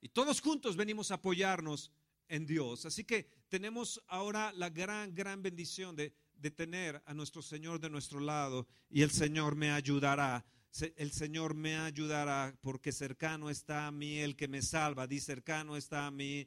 Y 0.00 0.08
todos 0.10 0.40
juntos 0.40 0.76
venimos 0.76 1.10
a 1.10 1.14
apoyarnos 1.14 1.90
en 2.28 2.46
Dios. 2.46 2.86
Así 2.86 3.02
que 3.02 3.28
tenemos 3.48 4.00
ahora 4.06 4.52
la 4.52 4.70
gran, 4.70 5.12
gran 5.12 5.42
bendición 5.42 5.96
de, 5.96 6.14
de 6.36 6.52
tener 6.52 7.02
a 7.06 7.12
nuestro 7.12 7.42
Señor 7.42 7.80
de 7.80 7.90
nuestro 7.90 8.20
lado 8.20 8.68
y 8.88 9.02
el 9.02 9.10
Señor 9.10 9.56
me 9.56 9.72
ayudará. 9.72 10.46
El 10.94 11.10
Señor 11.10 11.54
me 11.54 11.76
ayudará 11.76 12.56
porque 12.60 12.92
cercano 12.92 13.50
está 13.50 13.88
a 13.88 13.90
mí 13.90 14.20
el 14.20 14.36
que 14.36 14.46
me 14.46 14.62
salva. 14.62 15.08
Di 15.08 15.18
cercano 15.18 15.76
está 15.76 16.06
a 16.06 16.12
mí, 16.12 16.46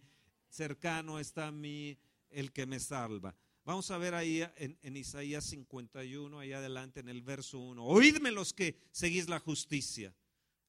cercano 0.49 1.19
está 1.19 1.47
a 1.47 1.51
mí 1.51 1.97
el 2.29 2.51
que 2.51 2.65
me 2.65 2.79
salva. 2.79 3.35
Vamos 3.65 3.91
a 3.91 3.97
ver 3.97 4.15
ahí 4.15 4.41
en, 4.57 4.77
en, 4.81 4.97
Isaías 4.97 5.45
51, 5.45 6.39
ahí 6.39 6.53
adelante 6.53 7.01
en 7.01 7.09
el 7.09 7.21
verso 7.21 7.59
1. 7.59 7.83
Oídme 7.85 8.31
los 8.31 8.53
que 8.53 8.79
seguís 8.91 9.29
la 9.29 9.39
justicia, 9.39 10.13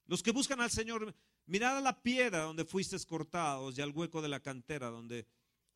los 0.06 0.22
que 0.22 0.32
buscan 0.32 0.60
al 0.60 0.70
Señor. 0.70 1.14
Mirad 1.46 1.78
a 1.78 1.80
la 1.80 2.02
piedra 2.02 2.42
donde 2.42 2.64
fuisteis 2.64 3.06
cortados 3.06 3.78
y 3.78 3.80
al 3.80 3.90
hueco 3.90 4.20
de 4.20 4.28
la 4.28 4.40
cantera 4.40 4.88
donde 4.88 5.26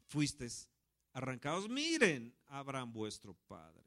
fuisteis 0.07 0.69
arrancados. 1.13 1.69
Miren 1.69 2.35
Abraham 2.47 2.93
vuestro 2.93 3.35
Padre. 3.49 3.83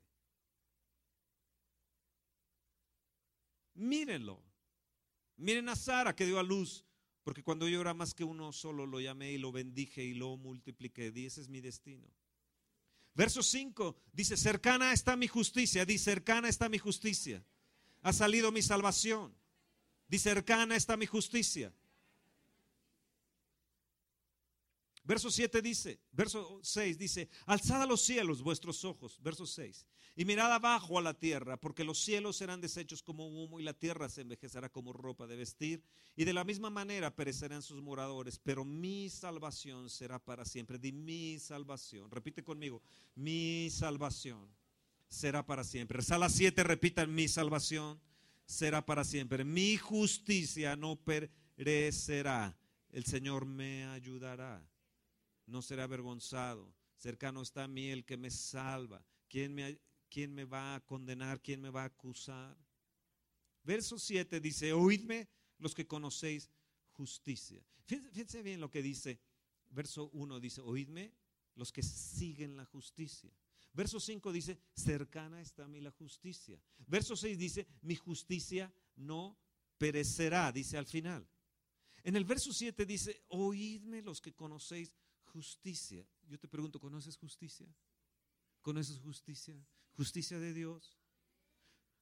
Mírenlo. 3.76 4.42
Miren 5.36 5.70
a 5.70 5.76
Sara 5.76 6.16
que 6.16 6.26
dio 6.26 6.40
a 6.40 6.44
luz, 6.44 6.84
porque 7.28 7.44
cuando 7.44 7.68
yo 7.68 7.82
era 7.82 7.94
más 7.94 8.14
que 8.14 8.24
uno 8.24 8.54
solo 8.54 8.86
lo 8.86 9.02
llamé 9.02 9.34
y 9.34 9.38
lo 9.38 9.52
bendije 9.52 10.02
y 10.02 10.14
lo 10.14 10.38
multipliqué. 10.38 11.12
Di, 11.12 11.26
ese 11.26 11.42
es 11.42 11.50
mi 11.50 11.60
destino. 11.60 12.08
Verso 13.16 13.44
5 13.44 13.98
dice, 14.14 14.38
cercana 14.38 14.94
está 14.94 15.18
mi 15.18 15.28
justicia. 15.28 15.84
Di, 15.84 15.98
cercana 15.98 16.48
está 16.48 16.70
mi 16.70 16.78
justicia. 16.78 17.44
Ha 18.02 18.14
salido 18.14 18.50
mi 18.54 18.62
salvación. 18.62 19.36
Di, 20.08 20.20
cercana 20.20 20.78
está 20.78 20.96
mi 20.96 21.06
justicia. 21.06 21.74
Verso 25.08 25.32
7 25.32 25.62
dice, 25.62 26.02
verso 26.12 26.60
6 26.62 26.98
dice, 26.98 27.30
alzad 27.46 27.82
a 27.82 27.86
los 27.86 28.02
cielos 28.02 28.42
vuestros 28.42 28.84
ojos, 28.84 29.18
verso 29.24 29.48
6, 29.48 29.88
y 30.18 30.26
mirad 30.26 30.52
abajo 30.52 31.00
a 31.00 31.02
la 31.02 31.14
tierra, 31.14 31.56
porque 31.56 31.86
los 31.86 31.98
cielos 31.98 32.36
serán 32.36 32.60
deshechos 32.60 33.02
como 33.02 33.26
humo 33.26 33.58
y 33.58 33.64
la 33.64 33.74
tierra 33.74 34.10
se 34.10 34.20
envejecerá 34.20 34.68
como 34.68 34.92
ropa 34.92 35.26
de 35.26 35.38
vestir, 35.38 35.82
y 36.18 36.26
de 36.26 36.34
la 36.34 36.44
misma 36.44 36.70
manera 36.70 37.16
perecerán 37.16 37.62
sus 37.62 37.82
moradores, 37.82 38.38
pero 38.38 38.66
mi 38.66 39.10
salvación 39.10 39.90
será 39.90 40.20
para 40.20 40.44
siempre. 40.44 40.78
Di 40.78 40.92
mi 40.92 41.40
salvación, 41.40 42.12
repite 42.12 42.44
conmigo, 42.44 42.82
mi 43.16 43.70
salvación 43.72 44.46
será 45.08 45.46
para 45.46 45.64
siempre. 45.64 46.02
Sala 46.02 46.28
7, 46.30 46.64
repitan, 46.64 47.16
mi 47.16 47.30
salvación 47.30 47.98
será 48.46 48.86
para 48.86 49.06
siempre. 49.06 49.46
Mi 49.46 49.78
justicia 49.78 50.76
no 50.76 50.98
perecerá. 50.98 52.58
El 52.92 53.06
Señor 53.06 53.46
me 53.46 53.86
ayudará 53.86 54.62
no 55.48 55.62
será 55.62 55.84
avergonzado. 55.86 56.74
Cercano 56.98 57.42
está 57.42 57.64
a 57.64 57.68
mí 57.68 57.90
el 57.90 58.06
que 58.06 58.18
me 58.18 58.30
salva. 58.30 59.04
¿Quién 59.28 59.54
me, 59.56 59.80
quién 60.10 60.34
me 60.34 60.46
va 60.46 60.76
a 60.76 60.80
condenar? 60.82 61.42
¿Quién 61.42 61.62
me 61.62 61.70
va 61.70 61.84
a 61.84 61.88
acusar? 61.88 62.58
Verso 63.64 63.98
7 63.98 64.40
dice, 64.40 64.74
oídme 64.74 65.28
los 65.58 65.74
que 65.74 65.88
conocéis 65.88 66.50
justicia. 66.92 67.64
Fíjense, 67.86 68.42
bien 68.42 68.60
lo 68.60 68.70
que 68.70 68.82
dice. 68.82 69.20
Verso 69.70 70.10
1 70.14 70.40
dice, 70.40 70.62
oídme 70.62 71.14
los 71.56 71.72
que 71.72 71.84
siguen 71.84 72.56
la 72.56 72.66
justicia. 72.66 73.32
Verso 73.74 74.00
5 74.00 74.32
dice, 74.32 74.58
cercana 74.74 75.42
está 75.42 75.66
a 75.66 75.68
mí 75.68 75.82
la 75.82 75.92
justicia. 75.92 76.60
Verso 76.88 77.16
6 77.16 77.38
dice, 77.38 77.68
mi 77.82 77.96
justicia 77.96 78.74
no 78.96 79.38
perecerá, 79.78 80.52
dice 80.52 80.78
al 80.78 80.88
final. 80.88 81.28
En 82.04 82.16
el 82.16 82.26
verso 82.26 82.54
7 82.54 82.86
dice, 82.86 83.24
oídme 83.28 84.02
los 84.02 84.22
que 84.22 84.34
conocéis 84.34 84.94
justicia. 85.38 86.04
Yo 86.28 86.40
te 86.40 86.48
pregunto, 86.48 86.80
¿conoces 86.80 87.16
justicia? 87.16 87.68
¿Conoces 88.64 89.00
justicia? 89.00 89.56
Justicia 89.96 90.40
de 90.40 90.52
Dios. 90.52 90.98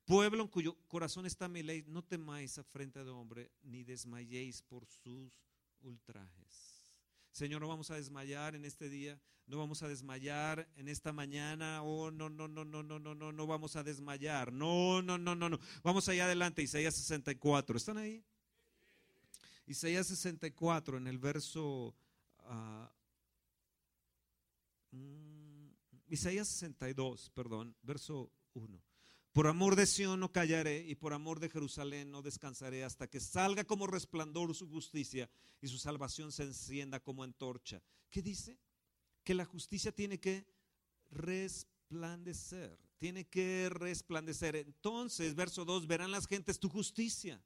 Pueblo 0.06 0.44
en 0.44 0.48
cuyo 0.48 0.78
corazón 0.88 1.26
está 1.26 1.50
mi 1.50 1.62
ley, 1.62 1.84
no 1.88 2.02
temáis 2.02 2.58
a 2.58 2.64
frente 2.64 3.04
de 3.04 3.12
hombre, 3.12 3.52
ni 3.64 3.84
desmayéis 3.84 4.62
por 4.62 4.86
sus 4.86 5.34
ultrajes. 5.82 6.94
Señor, 7.32 7.60
no 7.60 7.68
vamos 7.68 7.92
a 7.92 7.96
desmayar 7.96 8.56
en 8.56 8.64
este 8.64 8.88
día, 8.88 9.20
no 9.48 9.58
vamos 9.58 9.84
a 9.84 9.90
desmayar 9.90 10.70
en 10.78 10.88
esta 10.88 11.12
mañana, 11.12 11.84
oh, 11.84 12.10
no, 12.10 12.30
no, 12.30 12.48
no, 12.48 12.64
no, 12.64 12.84
no, 12.84 13.00
no, 13.00 13.16
no, 13.16 13.32
no 13.34 13.48
vamos 13.48 13.76
a 13.76 13.84
desmayar, 13.84 14.54
no, 14.54 15.02
no, 15.02 15.18
no, 15.18 15.36
no, 15.36 15.50
no. 15.50 15.60
Vamos 15.84 16.08
allá 16.08 16.26
adelante, 16.26 16.62
Isaías 16.62 16.96
64, 16.96 17.76
¿están 17.76 17.98
ahí? 17.98 18.24
Isaías 19.68 20.08
64 20.08 20.98
en 20.98 21.08
el 21.08 21.18
verso 21.18 21.96
uh, 22.48 22.86
Mm, 24.92 25.70
Isaías 26.08 26.48
62, 26.48 27.32
perdón, 27.32 27.76
verso 27.82 28.32
1. 28.54 28.82
Por 29.36 29.48
amor 29.48 29.76
de 29.76 29.86
Sión 29.86 30.22
no 30.22 30.32
callaré 30.32 30.86
y 30.88 30.96
por 30.96 31.12
amor 31.12 31.42
de 31.42 31.50
Jerusalén 31.50 32.10
no 32.10 32.22
descansaré 32.22 32.86
hasta 32.86 33.08
que 33.08 33.20
salga 33.20 33.66
como 33.66 33.86
resplandor 33.86 34.56
su 34.56 34.66
justicia 34.70 35.30
y 35.62 35.68
su 35.68 35.78
salvación 35.78 36.32
se 36.32 36.44
encienda 36.44 37.02
como 37.02 37.22
antorcha. 37.22 37.82
¿Qué 38.10 38.22
dice? 38.22 38.58
Que 39.26 39.34
la 39.34 39.44
justicia 39.44 39.92
tiene 39.92 40.22
que 40.22 40.46
resplandecer, 41.12 42.80
tiene 42.98 43.26
que 43.26 43.68
resplandecer. 43.70 44.56
Entonces, 44.56 45.36
verso 45.36 45.66
2, 45.66 45.86
verán 45.86 46.12
las 46.12 46.28
gentes 46.28 46.58
tu 46.58 46.70
justicia. 46.70 47.44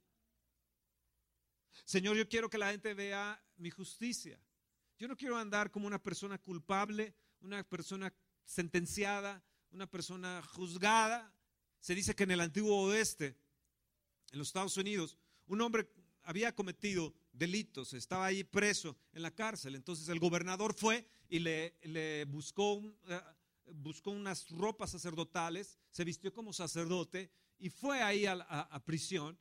Señor, 1.84 2.16
yo 2.16 2.28
quiero 2.28 2.48
que 2.48 2.58
la 2.58 2.70
gente 2.70 2.94
vea 2.94 3.42
mi 3.56 3.70
justicia. 3.70 4.40
Yo 4.96 5.08
no 5.08 5.16
quiero 5.16 5.36
andar 5.36 5.72
como 5.72 5.88
una 5.88 6.00
persona 6.00 6.38
culpable 6.38 7.14
una 7.40 7.62
persona 7.64 8.12
sentenciada, 8.44 9.42
una 9.70 9.86
persona 9.86 10.42
juzgada. 10.42 11.32
Se 11.80 11.94
dice 11.94 12.14
que 12.14 12.24
en 12.24 12.32
el 12.32 12.40
antiguo 12.40 12.82
oeste, 12.82 13.36
en 14.32 14.38
los 14.38 14.48
Estados 14.48 14.76
Unidos, 14.76 15.16
un 15.46 15.60
hombre 15.60 15.88
había 16.22 16.54
cometido 16.54 17.14
delitos, 17.32 17.92
estaba 17.94 18.26
ahí 18.26 18.44
preso 18.44 18.96
en 19.12 19.22
la 19.22 19.30
cárcel. 19.30 19.74
Entonces 19.74 20.08
el 20.08 20.18
gobernador 20.18 20.74
fue 20.74 21.06
y 21.28 21.38
le, 21.38 22.24
buscó, 22.28 22.82
eh, 23.08 23.20
buscó 23.66 24.10
unas 24.10 24.48
ropas 24.50 24.90
sacerdotales, 24.90 25.78
se 25.90 26.04
vistió 26.04 26.32
como 26.32 26.52
sacerdote 26.52 27.30
y 27.58 27.70
fue 27.70 28.02
ahí 28.02 28.26
a, 28.26 28.82
prisión. 28.84 29.38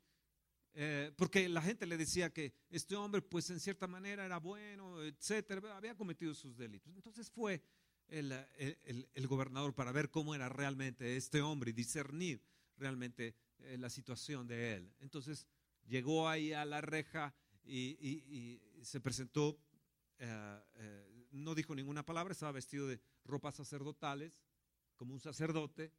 Eh, 0.73 1.11
porque 1.17 1.49
la 1.49 1.61
gente 1.61 1.85
le 1.85 1.97
decía 1.97 2.31
que 2.31 2.53
este 2.69 2.95
hombre, 2.95 3.21
pues 3.21 3.49
en 3.49 3.59
cierta 3.59 3.87
manera 3.87 4.23
era 4.23 4.37
bueno, 4.37 5.01
etcétera, 5.03 5.75
había 5.75 5.95
cometido 5.95 6.33
sus 6.33 6.55
delitos. 6.55 6.95
Entonces 6.95 7.29
fue 7.29 7.61
el, 8.09 9.27
gobernador 9.27 9.73
para 9.73 9.91
ver 9.91 10.09
cómo 10.09 10.35
era 10.35 10.49
realmente 10.49 11.17
este 11.17 11.41
hombre 11.41 11.71
y 11.71 11.73
discernir 11.73 12.41
realmente 12.77 13.35
eh, 13.59 13.77
la 13.77 13.89
situación 13.89 14.47
de 14.47 14.75
él. 14.75 14.93
Entonces 14.99 15.47
llegó 15.87 16.27
ahí 16.27 16.53
a 16.53 16.65
la 16.65 16.81
reja 16.81 17.33
y, 17.65 18.59
se 18.81 18.99
presentó, 18.99 19.59
eh, 20.17 20.59
eh, 20.75 21.27
no 21.31 21.53
dijo 21.53 21.75
ninguna 21.75 22.05
palabra, 22.05 22.31
estaba 22.31 22.51
vestido 22.51 22.87
de 22.87 22.99
ropas 23.25 23.55
sacerdotales, 23.55 24.41
como 24.95 25.13
un 25.13 25.19
sacerdote, 25.19 25.91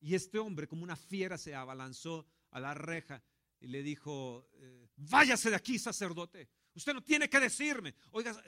y 0.00 0.14
este 0.14 0.38
hombre, 0.38 0.68
como 0.68 0.84
una 0.84 0.96
fiera, 0.96 1.36
se 1.36 1.54
abalanzó 1.54 2.26
a 2.50 2.60
la 2.60 2.74
reja 2.74 3.22
y 3.60 3.66
le 3.66 3.82
dijo, 3.82 4.48
váyase 4.96 5.50
de 5.50 5.56
aquí, 5.56 5.78
sacerdote, 5.78 6.48
usted 6.74 6.94
no 6.94 7.02
tiene 7.02 7.28
que 7.28 7.40
decirme, 7.40 7.94
oiga, 8.12 8.40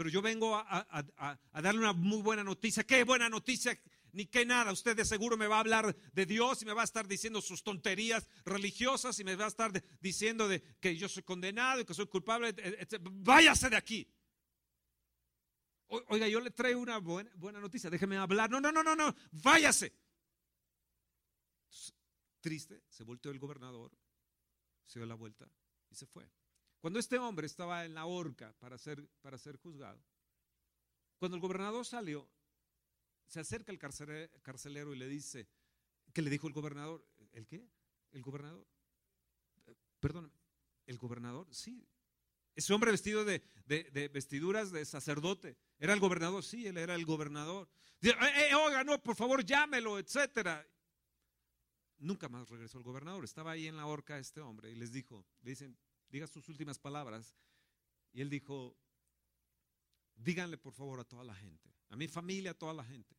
pero 0.00 0.08
yo 0.08 0.22
vengo 0.22 0.56
a, 0.56 1.38
darle 1.52 1.78
una 1.78 1.92
muy 1.92 2.22
buena 2.22 2.42
noticia. 2.42 2.84
¿Qué 2.84 3.04
buena 3.04 3.28
noticia? 3.28 3.78
Ni 4.12 4.24
qué 4.24 4.46
nada. 4.46 4.72
Usted 4.72 4.96
de 4.96 5.04
seguro 5.04 5.36
me 5.36 5.46
va 5.46 5.56
a 5.56 5.60
hablar 5.60 5.94
de 6.14 6.24
Dios 6.24 6.62
y 6.62 6.64
me 6.64 6.72
va 6.72 6.80
a 6.80 6.84
estar 6.86 7.06
diciendo 7.06 7.42
sus 7.42 7.62
tonterías 7.62 8.26
religiosas 8.46 9.20
y 9.20 9.24
me 9.24 9.36
va 9.36 9.44
a 9.44 9.48
estar 9.48 9.70
diciendo 10.00 10.48
de 10.48 10.62
que 10.80 10.96
yo 10.96 11.06
soy 11.06 11.22
condenado 11.22 11.82
y 11.82 11.84
que 11.84 11.92
soy 11.92 12.06
culpable. 12.06 12.54
Váyase 12.98 13.68
de 13.68 13.76
aquí. 13.76 14.10
oiga, 15.88 16.26
yo 16.28 16.40
le 16.40 16.50
traigo 16.50 16.80
una 16.80 16.96
buena, 16.96 17.30
buena 17.34 17.60
noticia. 17.60 17.90
Déjeme 17.90 18.16
hablar. 18.16 18.50
No, 18.50 18.58
no, 18.58 18.72
no, 18.72 18.82
no, 18.82 18.96
no. 18.96 19.14
Váyase. 19.32 19.92
Triste, 22.40 22.84
se 22.88 23.04
volteó 23.04 23.32
el 23.32 23.38
gobernador, 23.38 23.92
se 24.86 24.98
dio 24.98 25.04
la 25.04 25.14
vuelta 25.14 25.46
y 25.90 25.94
se 25.94 26.06
fue. 26.06 26.26
Cuando 26.80 26.98
este 26.98 27.18
hombre 27.18 27.46
estaba 27.46 27.84
en 27.84 27.94
la 27.94 28.06
horca 28.06 28.54
para 28.58 28.78
ser, 28.78 29.06
para 29.20 29.36
ser 29.36 29.56
juzgado, 29.56 30.02
cuando 31.18 31.36
el 31.36 31.42
gobernador 31.42 31.84
salió, 31.84 32.28
se 33.26 33.40
acerca 33.40 33.70
el 33.70 33.78
carcelero 33.78 34.94
y 34.94 34.98
le 34.98 35.06
dice, 35.06 35.46
¿qué 36.12 36.22
le 36.22 36.30
dijo 36.30 36.48
el 36.48 36.54
gobernador? 36.54 37.06
¿El 37.32 37.46
qué? 37.46 37.68
¿El 38.12 38.22
gobernador? 38.22 38.66
Perdón, 40.00 40.32
¿el 40.86 40.96
gobernador? 40.96 41.46
Sí. 41.54 41.86
Ese 42.54 42.72
hombre 42.72 42.90
vestido 42.90 43.24
de, 43.24 43.42
vestiduras 44.12 44.72
de 44.72 44.84
sacerdote. 44.84 45.56
¿Era 45.78 45.92
el 45.92 46.00
gobernador? 46.00 46.42
Sí, 46.42 46.66
él 46.66 46.78
era 46.78 46.94
el 46.94 47.04
gobernador. 47.04 47.68
Dice, 48.00 48.16
eh, 48.20 48.48
eh, 48.50 48.54
oiga, 48.54 48.82
no, 48.82 49.00
por 49.02 49.14
favor, 49.14 49.44
llámelo, 49.44 49.98
etcétera. 49.98 50.66
Nunca 51.98 52.28
más 52.28 52.48
regresó 52.48 52.78
el 52.78 52.84
gobernador. 52.84 53.24
Estaba 53.24 53.52
ahí 53.52 53.66
en 53.66 53.76
la 53.76 53.86
horca 53.86 54.18
este 54.18 54.40
hombre 54.40 54.70
y 54.70 54.74
les 54.74 54.90
dijo, 54.90 55.26
le 55.42 55.50
dicen, 55.50 55.78
diga 56.10 56.26
sus 56.26 56.48
últimas 56.48 56.78
palabras. 56.78 57.34
Y 58.12 58.20
él 58.20 58.28
dijo, 58.28 58.76
díganle 60.16 60.58
por 60.58 60.72
favor 60.72 61.00
a 61.00 61.04
toda 61.04 61.24
la 61.24 61.34
gente, 61.34 61.72
a 61.88 61.96
mi 61.96 62.08
familia, 62.08 62.50
a 62.52 62.58
toda 62.58 62.74
la 62.74 62.84
gente, 62.84 63.16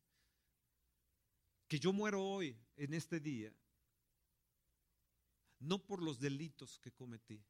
que 1.66 1.78
yo 1.78 1.92
muero 1.92 2.22
hoy, 2.22 2.56
en 2.76 2.94
este 2.94 3.18
día, 3.18 3.52
no 5.60 5.78
por 5.78 6.02
los 6.02 6.20
delitos 6.20 6.78
que 6.78 6.92
cometí, 6.92 7.42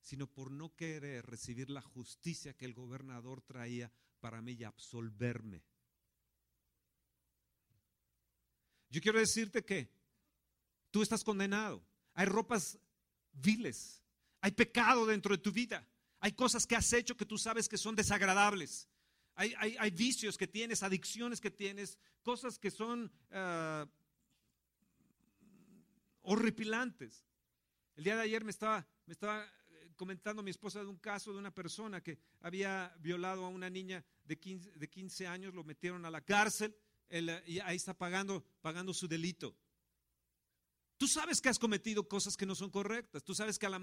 sino 0.00 0.26
por 0.26 0.50
no 0.50 0.74
querer 0.74 1.26
recibir 1.26 1.70
la 1.70 1.82
justicia 1.82 2.56
que 2.56 2.64
el 2.64 2.74
gobernador 2.74 3.42
traía 3.42 3.92
para 4.18 4.40
mí 4.42 4.52
y 4.52 4.64
absolverme. 4.64 5.62
Yo 8.88 9.00
quiero 9.00 9.20
decirte 9.20 9.64
que 9.64 9.88
tú 10.90 11.02
estás 11.02 11.22
condenado. 11.22 11.84
Hay 12.14 12.26
ropas 12.26 12.78
viles, 13.32 13.99
hay 14.40 14.52
pecado 14.52 15.06
dentro 15.06 15.36
de 15.36 15.42
tu 15.42 15.52
vida, 15.52 15.86
hay 16.20 16.32
cosas 16.32 16.66
que 16.66 16.76
has 16.76 16.92
hecho 16.92 17.16
que 17.16 17.26
tú 17.26 17.38
sabes 17.38 17.68
que 17.68 17.78
son 17.78 17.96
desagradables. 17.96 18.88
Hay, 19.34 19.90
vicios 19.92 20.36
que 20.36 20.46
tienes, 20.46 20.82
adicciones 20.82 21.40
que 21.40 21.50
tienes, 21.50 21.98
cosas 22.22 22.58
que 22.58 22.70
son 22.70 23.10
uh, 23.30 23.86
horripilantes. 26.22 27.24
El 27.96 28.04
día 28.04 28.16
de 28.16 28.22
ayer 28.22 28.44
me 28.44 28.50
estaba, 28.50 28.86
eh, 29.06 29.92
comentando 29.96 30.42
mi 30.42 30.50
esposa 30.50 30.80
de 30.80 30.86
un 30.88 30.98
caso 30.98 31.32
de 31.32 31.38
una 31.38 31.54
persona 31.54 32.02
que 32.02 32.18
había 32.42 32.94
violado 33.00 33.46
a 33.46 33.48
una 33.48 33.70
niña 33.70 34.04
de 34.24 34.38
15, 34.38 34.72
de 34.72 34.90
15 34.90 35.26
años, 35.26 35.54
lo 35.54 35.64
metieron 35.64 36.04
a 36.04 36.10
la 36.10 36.20
cárcel 36.20 36.76
y 37.10 37.58
ahí 37.60 37.76
está 37.76 37.94
pagando, 37.94 38.44
pagando 38.60 38.92
su 38.92 39.08
delito. 39.08 39.56
Tú 40.98 41.08
sabes 41.08 41.40
que 41.40 41.48
has 41.48 41.58
cometido 41.58 42.06
cosas 42.06 42.36
que 42.36 42.44
no 42.44 42.54
son 42.54 42.68
correctas. 42.68 43.24
Tú 43.24 43.34
sabes 43.34 43.58
que 43.58 43.64
a 43.64 43.70
la, 43.70 43.80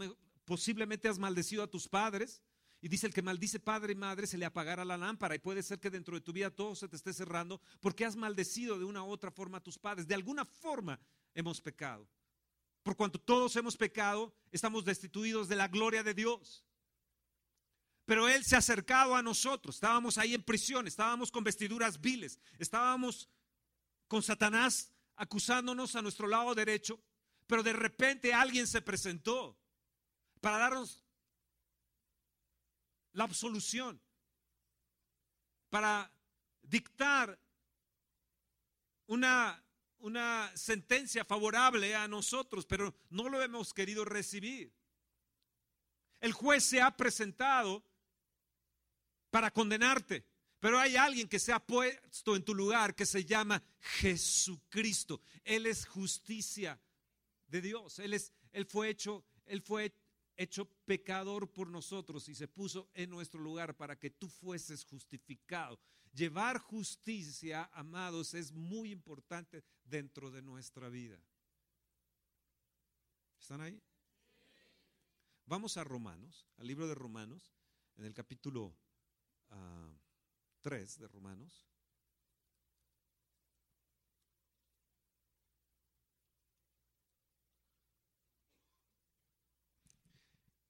posiblemente 0.48 1.10
has 1.10 1.20
maldecido 1.20 1.62
a 1.62 1.68
tus 1.68 1.88
padres. 1.88 2.42
Y 2.80 2.88
dice 2.88 3.08
el 3.08 3.14
que 3.14 3.22
maldice 3.22 3.60
padre 3.60 3.94
y 3.94 3.96
madre 3.96 4.28
se 4.28 4.38
le 4.38 4.46
apagará 4.46 4.86
la 4.86 4.98
lámpara. 4.98 5.36
Y 5.36 5.40
puede 5.40 5.62
ser 5.62 5.80
que 5.80 5.90
dentro 5.90 6.16
de 6.16 6.22
tu 6.22 6.32
vida 6.32 6.50
todo 6.50 6.74
se 6.76 6.88
te 6.88 6.96
esté 6.96 7.12
cerrando 7.14 7.60
porque 7.82 8.06
has 8.06 8.16
maldecido 8.16 8.80
de 8.80 8.86
una 8.86 9.04
u 9.04 9.10
otra 9.10 9.30
forma 9.30 9.58
a 9.58 9.64
tus 9.64 9.78
padres. 9.78 10.08
De 10.08 10.16
alguna 10.16 10.46
forma 10.46 11.00
hemos 11.34 11.60
pecado. 11.60 12.08
Por 12.84 12.96
cuanto 12.96 13.20
todos 13.20 13.56
hemos 13.58 13.76
pecado, 13.76 14.34
estamos 14.52 14.86
destituidos 14.86 15.50
de 15.50 15.58
la 15.58 15.68
gloria 15.68 16.04
de 16.04 16.14
Dios. 16.14 16.64
Pero 18.06 18.30
Él 18.30 18.46
se 18.46 18.56
ha 18.56 18.60
acercado 18.60 19.16
a 19.16 19.22
nosotros. 19.22 19.76
Estábamos 19.76 20.18
ahí 20.18 20.34
en 20.34 20.44
prisión, 20.44 20.88
estábamos 20.88 21.30
con 21.30 21.44
vestiduras 21.44 22.00
viles, 22.00 22.40
estábamos 22.58 23.28
con 24.08 24.24
Satanás 24.24 24.94
acusándonos 25.18 25.96
a 25.98 26.02
nuestro 26.02 26.28
lado 26.28 26.56
derecho. 26.56 27.02
Pero 27.48 27.64
de 27.64 27.74
repente 27.74 28.34
alguien 28.34 28.68
se 28.68 28.82
presentó 28.82 29.60
para 30.42 30.58
darnos 30.58 31.04
la 33.14 33.24
absolución, 33.24 34.02
para 35.70 36.12
dictar 36.62 37.40
una, 39.08 39.64
una 40.00 40.52
sentencia 40.56 41.26
favorable 41.26 41.96
a 41.96 42.08
nosotros, 42.08 42.66
pero 42.66 42.96
no 43.10 43.30
lo 43.30 43.42
hemos 43.42 43.74
querido 43.74 44.06
recibir. 44.06 44.74
El 46.20 46.34
juez 46.34 46.64
se 46.64 46.82
ha 46.82 46.96
presentado 46.96 47.84
para 49.30 49.52
condenarte. 49.52 50.26
Pero 50.60 50.80
hay 50.80 50.96
alguien 50.96 51.28
que 51.28 51.40
se 51.40 51.54
ha 51.54 51.60
puesto 51.60 52.36
en 52.36 52.44
tu 52.44 52.56
lugar 52.56 52.96
que 52.96 53.06
se 53.06 53.24
llama 53.24 53.62
Jesucristo. 53.80 55.22
Él 55.44 55.68
es 55.68 55.86
justicia 55.86 56.82
de 57.48 57.62
Dios. 57.62 58.00
Él 58.00 58.14
es 58.14 58.34
él 58.52 58.66
fue 58.66 58.90
hecho 58.90 59.24
él 59.46 59.62
fue 59.62 59.94
hecho 60.38 60.66
pecador 60.86 61.52
por 61.52 61.70
nosotros 61.70 62.30
y 62.30 62.36
se 62.36 62.48
puso 62.48 62.90
en 62.94 63.10
nuestro 63.10 63.42
lugar 63.42 63.76
para 63.76 64.00
que 64.00 64.10
tú 64.10 64.30
fueses 64.30 64.86
justificado. 64.86 65.80
Llevar 66.14 66.60
justicia, 66.60 67.70
amados, 67.74 68.34
es 68.34 68.52
muy 68.52 68.92
importante 68.92 69.64
dentro 69.84 70.32
de 70.32 70.42
nuestra 70.42 70.90
vida. 70.90 71.20
¿Están 73.40 73.62
ahí? 73.62 73.82
Vamos 75.46 75.78
a 75.78 75.84
Romanos, 75.84 76.46
al 76.58 76.68
libro 76.68 76.88
de 76.88 76.96
Romanos, 76.96 77.54
en 77.96 78.06
el 78.06 78.14
capítulo 78.14 78.76
3 80.62 81.00
de 81.00 81.08
Romanos. 81.08 81.68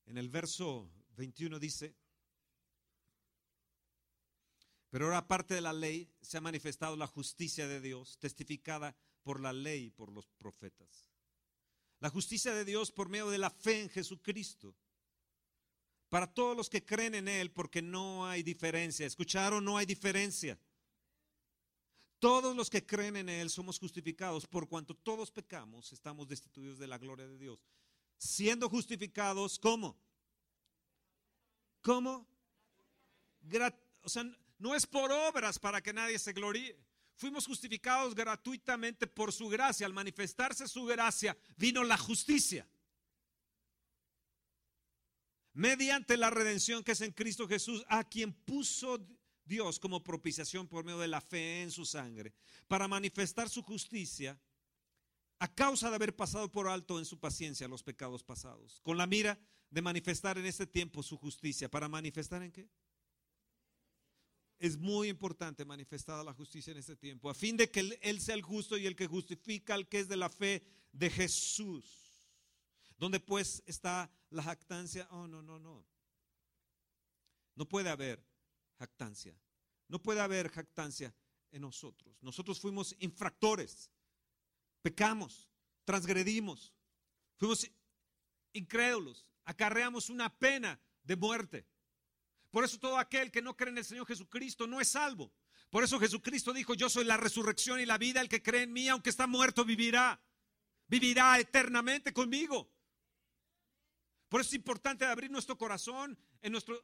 En 0.08 0.18
el 0.18 0.30
verso 0.30 0.90
21 1.16 1.60
dice, 1.60 1.96
pero 4.90 5.06
ahora 5.06 5.20
aparte 5.20 5.54
de 5.54 5.62
la 5.62 5.74
ley 5.74 6.10
se 6.22 6.38
ha 6.38 6.42
manifestado 6.42 6.96
la 6.96 7.08
justicia 7.08 7.68
de 7.68 7.82
Dios, 7.82 8.18
testificada 8.20 8.96
por 9.22 9.40
la 9.40 9.54
ley 9.54 9.86
y 9.86 9.92
por 9.92 10.12
los 10.12 10.28
profetas. 10.38 11.06
La 12.00 12.10
justicia 12.10 12.54
de 12.54 12.66
Dios 12.66 12.92
por 12.92 13.10
medio 13.10 13.30
de 13.30 13.38
la 13.38 13.50
fe 13.50 13.82
en 13.82 13.90
Jesucristo 13.90 14.76
para 16.10 16.34
todos 16.34 16.56
los 16.56 16.70
que 16.70 16.86
creen 16.86 17.16
en 17.16 17.28
Él, 17.28 17.52
porque 17.52 17.82
no 17.82 18.26
hay 18.26 18.44
diferencia. 18.44 19.06
¿Escucharon? 19.06 19.64
No 19.64 19.78
hay 19.78 19.86
diferencia. 19.86 20.58
Todos 22.20 22.56
los 22.56 22.70
que 22.70 22.86
creen 22.86 23.18
en 23.18 23.30
Él 23.30 23.50
somos 23.50 23.78
justificados, 23.78 24.48
por 24.48 24.68
cuanto 24.68 24.96
todos 24.96 25.32
pecamos, 25.32 25.92
estamos 25.92 26.28
destituidos 26.28 26.80
de 26.80 26.88
la 26.88 26.98
gloria 26.98 27.28
de 27.28 27.38
Dios. 27.38 27.60
Siendo 28.18 28.70
justificados, 28.70 29.60
¿cómo? 29.60 29.98
¿Cómo? 31.82 32.28
o 34.02 34.10
sea, 34.10 34.24
no 34.60 34.76
es 34.76 34.86
por 34.86 35.12
obras 35.12 35.60
para 35.60 35.82
que 35.82 35.94
nadie 35.94 36.20
se 36.20 36.34
gloríe. 36.34 36.78
Fuimos 37.16 37.46
justificados 37.46 38.14
gratuitamente 38.14 39.08
por 39.08 39.32
su 39.32 39.48
gracia. 39.48 39.86
Al 39.86 39.94
manifestarse 39.94 40.68
su 40.68 40.86
gracia, 40.86 41.38
vino 41.56 41.84
la 41.84 41.98
justicia 41.98 42.68
mediante 45.58 46.18
la 46.18 46.30
redención 46.30 46.84
que 46.84 46.92
es 46.92 47.02
en 47.02 47.12
Cristo 47.12 47.48
Jesús, 47.48 47.84
a 47.90 48.04
quien 48.04 48.32
puso 48.32 49.04
Dios 49.44 49.80
como 49.80 50.04
propiciación 50.04 50.68
por 50.68 50.86
medio 50.86 51.00
de 51.00 51.08
la 51.08 51.20
fe 51.20 51.64
en 51.64 51.72
su 51.72 51.84
sangre, 51.84 52.32
para 52.68 52.88
manifestar 52.88 53.50
su 53.50 53.64
justicia 53.64 54.40
a 55.40 55.48
causa 55.54 55.90
de 55.90 55.96
haber 55.96 56.16
pasado 56.16 56.52
por 56.52 56.68
alto 56.68 56.98
en 56.98 57.06
su 57.06 57.20
paciencia 57.20 57.68
los 57.68 57.84
pecados 57.84 58.24
pasados, 58.24 58.82
con 58.82 58.98
la 58.98 59.06
mira 59.06 59.40
de 59.70 59.82
manifestar 59.82 60.38
en 60.38 60.46
este 60.46 60.66
tiempo 60.66 61.04
su 61.04 61.18
justicia. 61.18 61.70
¿Para 61.70 61.88
manifestar 61.88 62.42
en 62.42 62.52
qué? 62.52 62.70
Es 64.60 64.78
muy 64.78 65.10
importante 65.10 65.66
manifestar 65.66 66.26
la 66.26 66.34
justicia 66.34 66.72
en 66.72 66.78
este 66.78 66.96
tiempo, 66.96 67.30
a 67.30 67.36
fin 67.36 67.58
de 67.58 67.70
que 67.70 68.00
Él 68.02 68.20
sea 68.20 68.34
el 68.34 68.42
justo 68.42 68.78
y 68.78 68.88
el 68.88 68.96
que 68.96 69.06
justifica 69.06 69.76
al 69.76 69.88
que 69.88 70.00
es 70.00 70.08
de 70.08 70.18
la 70.18 70.30
fe 70.30 70.64
de 70.92 71.10
Jesús. 71.10 72.08
¿Dónde 72.98 73.20
pues 73.20 73.62
está 73.68 74.10
la 74.32 74.42
jactancia? 74.42 75.08
Oh, 75.12 75.28
no, 75.28 75.44
no, 75.44 75.60
no. 75.60 75.86
No 77.54 77.68
puede 77.68 77.90
haber 77.90 78.26
jactancia. 78.80 79.40
No 79.88 80.02
puede 80.02 80.22
haber 80.22 80.50
jactancia 80.50 81.14
en 81.52 81.62
nosotros. 81.62 82.18
Nosotros 82.22 82.60
fuimos 82.60 82.96
infractores. 83.00 83.92
Pecamos, 84.88 85.50
transgredimos. 85.84 86.74
Fuimos 87.36 87.70
incrédulos. 88.54 89.26
Acarreamos 89.44 90.10
una 90.10 90.34
pena 90.40 90.80
de 91.04 91.18
muerte. 91.18 91.68
Por 92.52 92.64
eso 92.64 92.80
todo 92.80 92.98
aquel 92.98 93.30
que 93.30 93.42
no 93.42 93.58
cree 93.58 93.72
en 93.72 93.80
el 93.80 93.84
Señor 93.84 94.08
Jesucristo 94.08 94.66
no 94.66 94.80
es 94.80 94.88
salvo. 94.88 95.34
Por 95.70 95.84
eso 95.84 96.00
Jesucristo 96.00 96.54
dijo, 96.54 96.74
yo 96.74 96.88
soy 96.88 97.04
la 97.04 97.18
resurrección 97.18 97.82
y 97.82 97.86
la 97.86 97.98
vida, 97.98 98.22
el 98.22 98.30
que 98.30 98.42
cree 98.42 98.64
en 98.64 98.72
mí, 98.72 98.88
aunque 98.88 99.10
está 99.10 99.28
muerto, 99.28 99.66
vivirá. 99.66 100.22
Vivirá 100.88 101.38
eternamente 101.38 102.14
conmigo. 102.14 102.72
Por 104.30 104.40
eso 104.40 104.52
es 104.52 104.54
importante 104.54 105.04
abrir 105.04 105.30
nuestro 105.30 105.58
corazón 105.58 106.18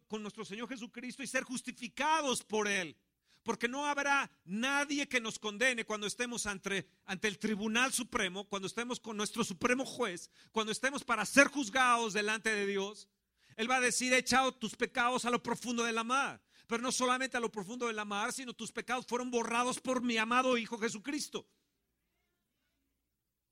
con 0.09 0.21
nuestro 0.21 0.43
Señor 0.43 0.67
Jesucristo 0.67 1.23
y 1.23 1.27
ser 1.27 1.43
justificados 1.43 2.43
por 2.43 2.67
Él. 2.67 2.97
Porque 3.43 3.67
no 3.67 3.85
habrá 3.85 4.31
nadie 4.45 5.07
que 5.07 5.19
nos 5.19 5.37
condene 5.37 5.85
cuando 5.85 6.07
estemos 6.07 6.45
ante, 6.45 6.87
el 7.05 7.39
Tribunal 7.39 7.91
Supremo, 7.91 8.47
cuando 8.47 8.67
estemos 8.67 8.99
con 8.99 9.17
nuestro 9.17 9.43
Supremo 9.43 9.85
Juez, 9.85 10.29
cuando 10.51 10.71
estemos 10.71 11.03
para 11.03 11.25
ser 11.25 11.47
juzgados 11.47 12.13
delante 12.13 12.53
de 12.53 12.65
Dios. 12.65 13.09
Él 13.57 13.69
va 13.69 13.75
a 13.75 13.81
decir, 13.81 14.13
he 14.13 14.17
echado 14.17 14.53
tus 14.53 14.75
pecados 14.75 15.25
a 15.25 15.29
lo 15.29 15.43
profundo 15.43 15.83
de 15.83 15.91
la 15.91 16.03
mar. 16.03 16.41
Pero 16.67 16.81
no 16.81 16.91
solamente 16.91 17.35
a 17.35 17.41
lo 17.41 17.51
profundo 17.51 17.87
de 17.87 17.93
la 17.93 18.05
mar, 18.05 18.31
sino 18.31 18.53
tus 18.53 18.71
pecados 18.71 19.05
fueron 19.05 19.29
borrados 19.29 19.79
por 19.79 20.01
mi 20.01 20.17
amado 20.17 20.57
Hijo 20.57 20.77
Jesucristo. 20.77 21.45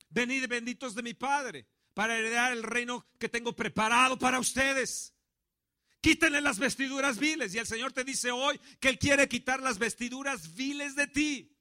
Venid 0.09 0.47
benditos 0.47 0.95
de 0.95 1.03
mi 1.03 1.13
Padre 1.13 1.67
para 1.93 2.17
heredar 2.17 2.53
el 2.53 2.63
reino 2.63 3.05
que 3.19 3.29
tengo 3.29 3.53
preparado 3.55 4.17
para 4.17 4.39
ustedes. 4.39 5.13
Quítenle 6.01 6.41
las 6.41 6.57
vestiduras 6.57 7.19
viles. 7.19 7.53
Y 7.53 7.59
el 7.59 7.67
Señor 7.67 7.93
te 7.93 8.03
dice 8.03 8.31
hoy 8.31 8.59
que 8.79 8.89
Él 8.89 8.97
quiere 8.97 9.29
quitar 9.29 9.61
las 9.61 9.77
vestiduras 9.77 10.55
viles 10.55 10.95
de 10.95 11.07
ti. 11.07 11.57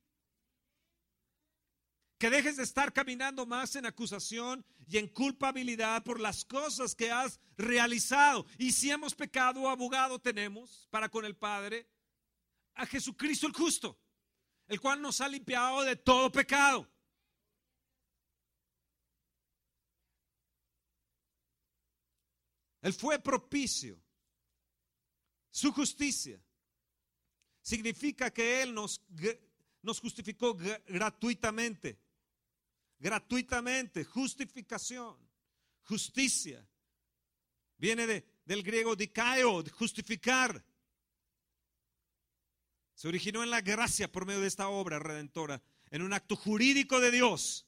Que 2.19 2.31
dejes 2.31 2.57
de 2.57 2.63
estar 2.63 2.93
caminando 2.93 3.47
más 3.47 3.77
en 3.77 3.87
acusación 3.87 4.65
y 4.87 4.99
en 4.99 5.09
culpabilidad 5.09 6.03
por 6.03 6.21
las 6.21 6.45
cosas 6.45 6.95
que 6.95 7.11
has 7.11 7.39
realizado. 7.57 8.47
Y 8.59 8.73
si 8.73 8.91
hemos 8.91 9.15
pecado, 9.15 9.69
abogado 9.69 10.19
tenemos 10.19 10.89
para 10.91 11.11
con 11.11 11.25
el 11.25 11.37
Padre 11.37 11.87
a 12.75 12.87
Jesucristo 12.87 13.47
el 13.47 13.53
justo, 13.53 13.99
el 14.69 14.81
cual 14.81 15.03
nos 15.03 15.21
ha 15.21 15.29
limpiado 15.29 15.83
de 15.83 15.97
todo 15.97 16.33
pecado. 16.33 16.91
Él 22.81 22.95
fue 22.95 23.19
propicio 23.19 24.03
su 25.51 25.73
justicia 25.73 26.41
significa 27.61 28.31
que 28.31 28.63
Él 28.63 28.75
nos, 28.75 29.01
nos 29.83 30.01
justificó 30.01 30.57
gratuitamente. 30.87 31.99
Gratuitamente, 32.99 34.05
justificación, 34.05 35.17
justicia. 35.85 36.67
Viene 37.79 38.07
de, 38.07 38.27
del 38.45 38.63
griego 38.63 38.95
dikaio, 38.95 39.65
justificar. 39.73 40.63
Se 42.95 43.09
originó 43.09 43.43
en 43.43 43.51
la 43.51 43.63
gracia 43.63 44.13
por 44.13 44.27
medio 44.27 44.43
de 44.43 44.49
esta 44.49 44.69
obra 44.69 44.99
redentora, 44.99 45.63
en 45.91 46.03
un 46.03 46.13
acto 46.13 46.37
jurídico 46.37 47.01
de 47.01 47.11
Dios. 47.11 47.67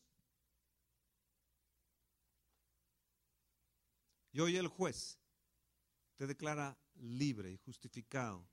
Y 4.33 4.41
hoy 4.41 4.57
el 4.57 4.69
juez 4.69 5.19
te 6.17 6.27
declara 6.27 6.77
libre 7.03 7.53
y 7.53 7.57
justificado. 7.59 8.47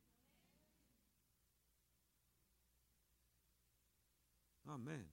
Amén. 4.65 5.11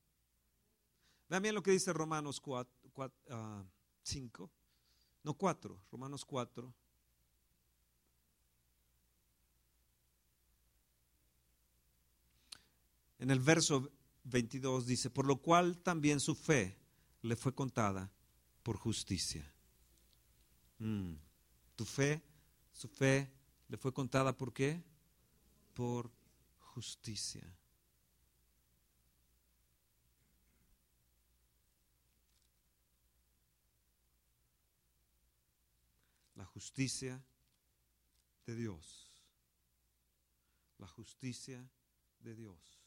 Vean 1.29 1.43
bien 1.43 1.55
lo 1.55 1.63
que 1.63 1.71
dice 1.71 1.93
Romanos 1.93 2.41
4, 2.41 2.73
5, 4.03 4.45
ah, 4.45 4.51
no 5.23 5.35
4, 5.35 5.81
Romanos 5.91 6.25
4. 6.25 6.75
En 13.19 13.31
el 13.31 13.41
verso 13.41 13.91
22 14.25 14.87
dice, 14.87 15.11
por 15.11 15.27
lo 15.27 15.41
cual 15.41 15.79
también 15.79 16.21
su 16.21 16.35
fe 16.35 16.79
le 17.23 17.35
fue 17.35 17.55
contada 17.55 18.13
por 18.63 18.77
justicia. 18.77 19.53
Mm. 20.79 21.15
Tu 21.75 21.85
fe, 21.85 22.23
su 22.77 22.89
fe 22.89 23.33
le 23.69 23.79
fue 23.79 23.93
contada 23.93 24.37
por 24.37 24.53
qué? 24.53 24.83
Por 25.73 26.11
justicia. 26.59 27.43
La 36.35 36.45
justicia 36.45 37.25
de 38.45 38.55
Dios. 38.55 39.11
La 40.77 40.87
justicia 40.87 41.67
de 42.21 42.35
Dios. 42.35 42.79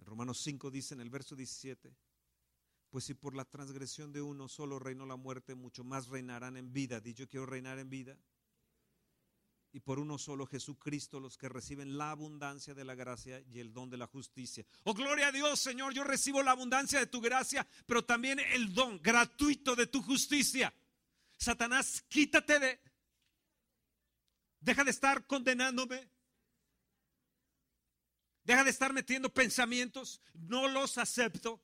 En 0.00 0.06
Romanos 0.06 0.40
5 0.42 0.72
dice 0.72 0.94
en 0.94 1.00
el 1.02 1.08
verso 1.08 1.36
17, 1.36 1.94
pues 2.90 3.04
si 3.04 3.14
por 3.14 3.34
la 3.34 3.44
transgresión 3.44 4.12
de 4.12 4.22
uno 4.22 4.48
solo 4.48 4.78
reinó 4.78 5.04
la 5.04 5.16
muerte, 5.16 5.54
mucho 5.54 5.84
más 5.84 6.08
reinarán 6.08 6.56
en 6.56 6.72
vida. 6.72 7.02
Yo 7.04 7.28
quiero 7.28 7.46
reinar 7.46 7.78
en 7.78 7.90
vida. 7.90 8.16
Y 9.70 9.80
por 9.80 9.98
uno 9.98 10.16
solo 10.16 10.46
Jesucristo 10.46 11.20
los 11.20 11.36
que 11.36 11.48
reciben 11.48 11.98
la 11.98 12.10
abundancia 12.10 12.74
de 12.74 12.84
la 12.84 12.94
gracia 12.94 13.40
y 13.40 13.60
el 13.60 13.72
don 13.72 13.90
de 13.90 13.98
la 13.98 14.06
justicia. 14.06 14.64
Oh, 14.84 14.94
gloria 14.94 15.28
a 15.28 15.32
Dios, 15.32 15.60
Señor, 15.60 15.92
yo 15.92 16.04
recibo 16.04 16.42
la 16.42 16.52
abundancia 16.52 16.98
de 16.98 17.06
tu 17.06 17.20
gracia, 17.20 17.66
pero 17.84 18.04
también 18.04 18.40
el 18.40 18.72
don 18.72 19.00
gratuito 19.02 19.76
de 19.76 19.86
tu 19.86 20.02
justicia. 20.02 20.72
Satanás, 21.36 22.02
quítate 22.08 22.58
de... 22.58 22.80
Deja 24.60 24.82
de 24.82 24.90
estar 24.90 25.26
condenándome. 25.26 26.10
Deja 28.42 28.64
de 28.64 28.70
estar 28.70 28.94
metiendo 28.94 29.32
pensamientos. 29.32 30.22
No 30.32 30.66
los 30.66 30.96
acepto. 30.96 31.62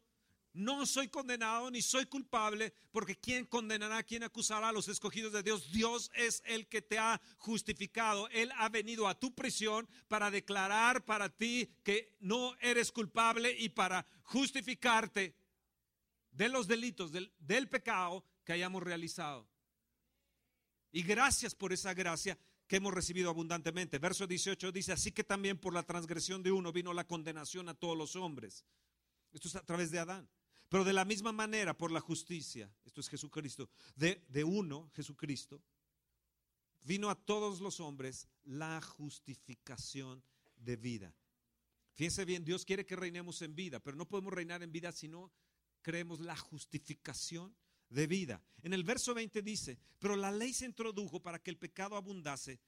No 0.55 0.87
soy 0.87 1.09
condenado 1.09 1.69
ni 1.69 1.83
soy 1.83 2.07
culpable, 2.07 2.73
porque 2.93 3.17
¿quién 3.17 3.45
condenará, 3.45 4.05
quién 4.05 4.23
acusará 4.23 4.69
a 4.69 4.73
los 4.73 4.87
escogidos 4.87 5.33
de 5.33 5.43
Dios? 5.43 5.73
Dios 5.73 6.12
es 6.14 6.45
el 6.47 6.69
que 6.69 6.81
te 6.81 6.97
ha 6.97 7.21
justificado. 7.38 8.29
Él 8.29 8.53
ha 8.57 8.69
venido 8.69 9.09
a 9.09 9.19
tu 9.19 9.35
prisión 9.35 9.88
para 10.07 10.31
declarar 10.31 11.05
para 11.05 11.29
ti 11.29 11.69
que 11.83 12.17
no 12.21 12.55
eres 12.61 12.93
culpable 12.93 13.53
y 13.59 13.71
para 13.71 14.07
justificarte 14.23 15.35
de 16.31 16.49
los 16.49 16.69
delitos, 16.69 17.11
del, 17.11 17.33
del 17.40 17.69
pecado 17.69 18.25
que 18.45 18.53
hayamos 18.53 18.81
realizado. 18.81 19.49
Y 20.93 21.03
gracias 21.03 21.57
por 21.57 21.73
esa 21.73 21.95
gracia 21.95 22.38
que 22.69 22.77
hemos 22.77 22.95
recibido 22.95 23.29
abundantemente. 23.29 23.99
Verso 23.99 24.29
18 24.29 24.71
dice, 24.71 24.93
así 24.93 25.11
que 25.11 25.25
también 25.25 25.59
por 25.59 25.75
la 25.75 25.83
transgresión 25.83 26.45
de 26.45 26.53
uno 26.53 26.73
vino 26.73 26.95
la 26.95 27.09
condenación 27.09 27.69
a 27.69 27.75
todos 27.75 27.99
los 27.99 28.14
hombres. 28.14 28.64
Esto 29.33 29.49
es 29.49 29.57
a 29.57 29.64
través 29.64 29.90
de 29.90 29.99
Adán. 29.99 30.29
Pero 30.68 30.85
de 30.85 30.92
la 30.92 31.05
misma 31.05 31.33
manera, 31.33 31.77
por 31.77 31.92
la 31.92 32.00
justicia, 32.00 32.70
esto 32.85 33.00
es 33.00 33.09
Jesucristo, 33.09 33.68
de, 33.94 34.24
de 34.29 34.44
uno, 34.44 34.90
Jesucristo, 34.94 35.62
vino 36.85 37.11
a 37.11 37.14
todos 37.14 37.61
los 37.61 37.81
hombres 37.81 38.29
la 38.44 38.81
justificación 38.81 40.22
de 40.57 40.77
vida. 40.77 41.14
Fíjense 41.94 42.24
bien, 42.24 42.44
Dios 42.44 42.64
quiere 42.64 42.85
que 42.85 42.96
reinemos 42.96 43.40
en 43.42 43.55
vida, 43.55 43.79
pero 43.79 43.96
no 43.96 44.09
podemos 44.09 44.33
reinar 44.33 44.62
en 44.62 44.72
vida 44.72 44.90
si 44.92 45.09
no 45.09 45.33
creemos 45.83 46.20
la 46.20 46.37
justificación 46.37 47.55
de 47.88 48.07
vida. 48.07 48.42
En 48.62 48.72
el 48.72 48.83
verso 48.83 49.14
20 49.14 49.42
dice, 49.42 49.79
pero 49.98 50.16
la 50.16 50.33
ley 50.33 50.53
se 50.53 50.66
introdujo 50.66 51.20
para 51.20 51.38
que 51.38 51.50
el 51.50 51.57
pecado 51.57 51.96
abundase, 51.96 52.61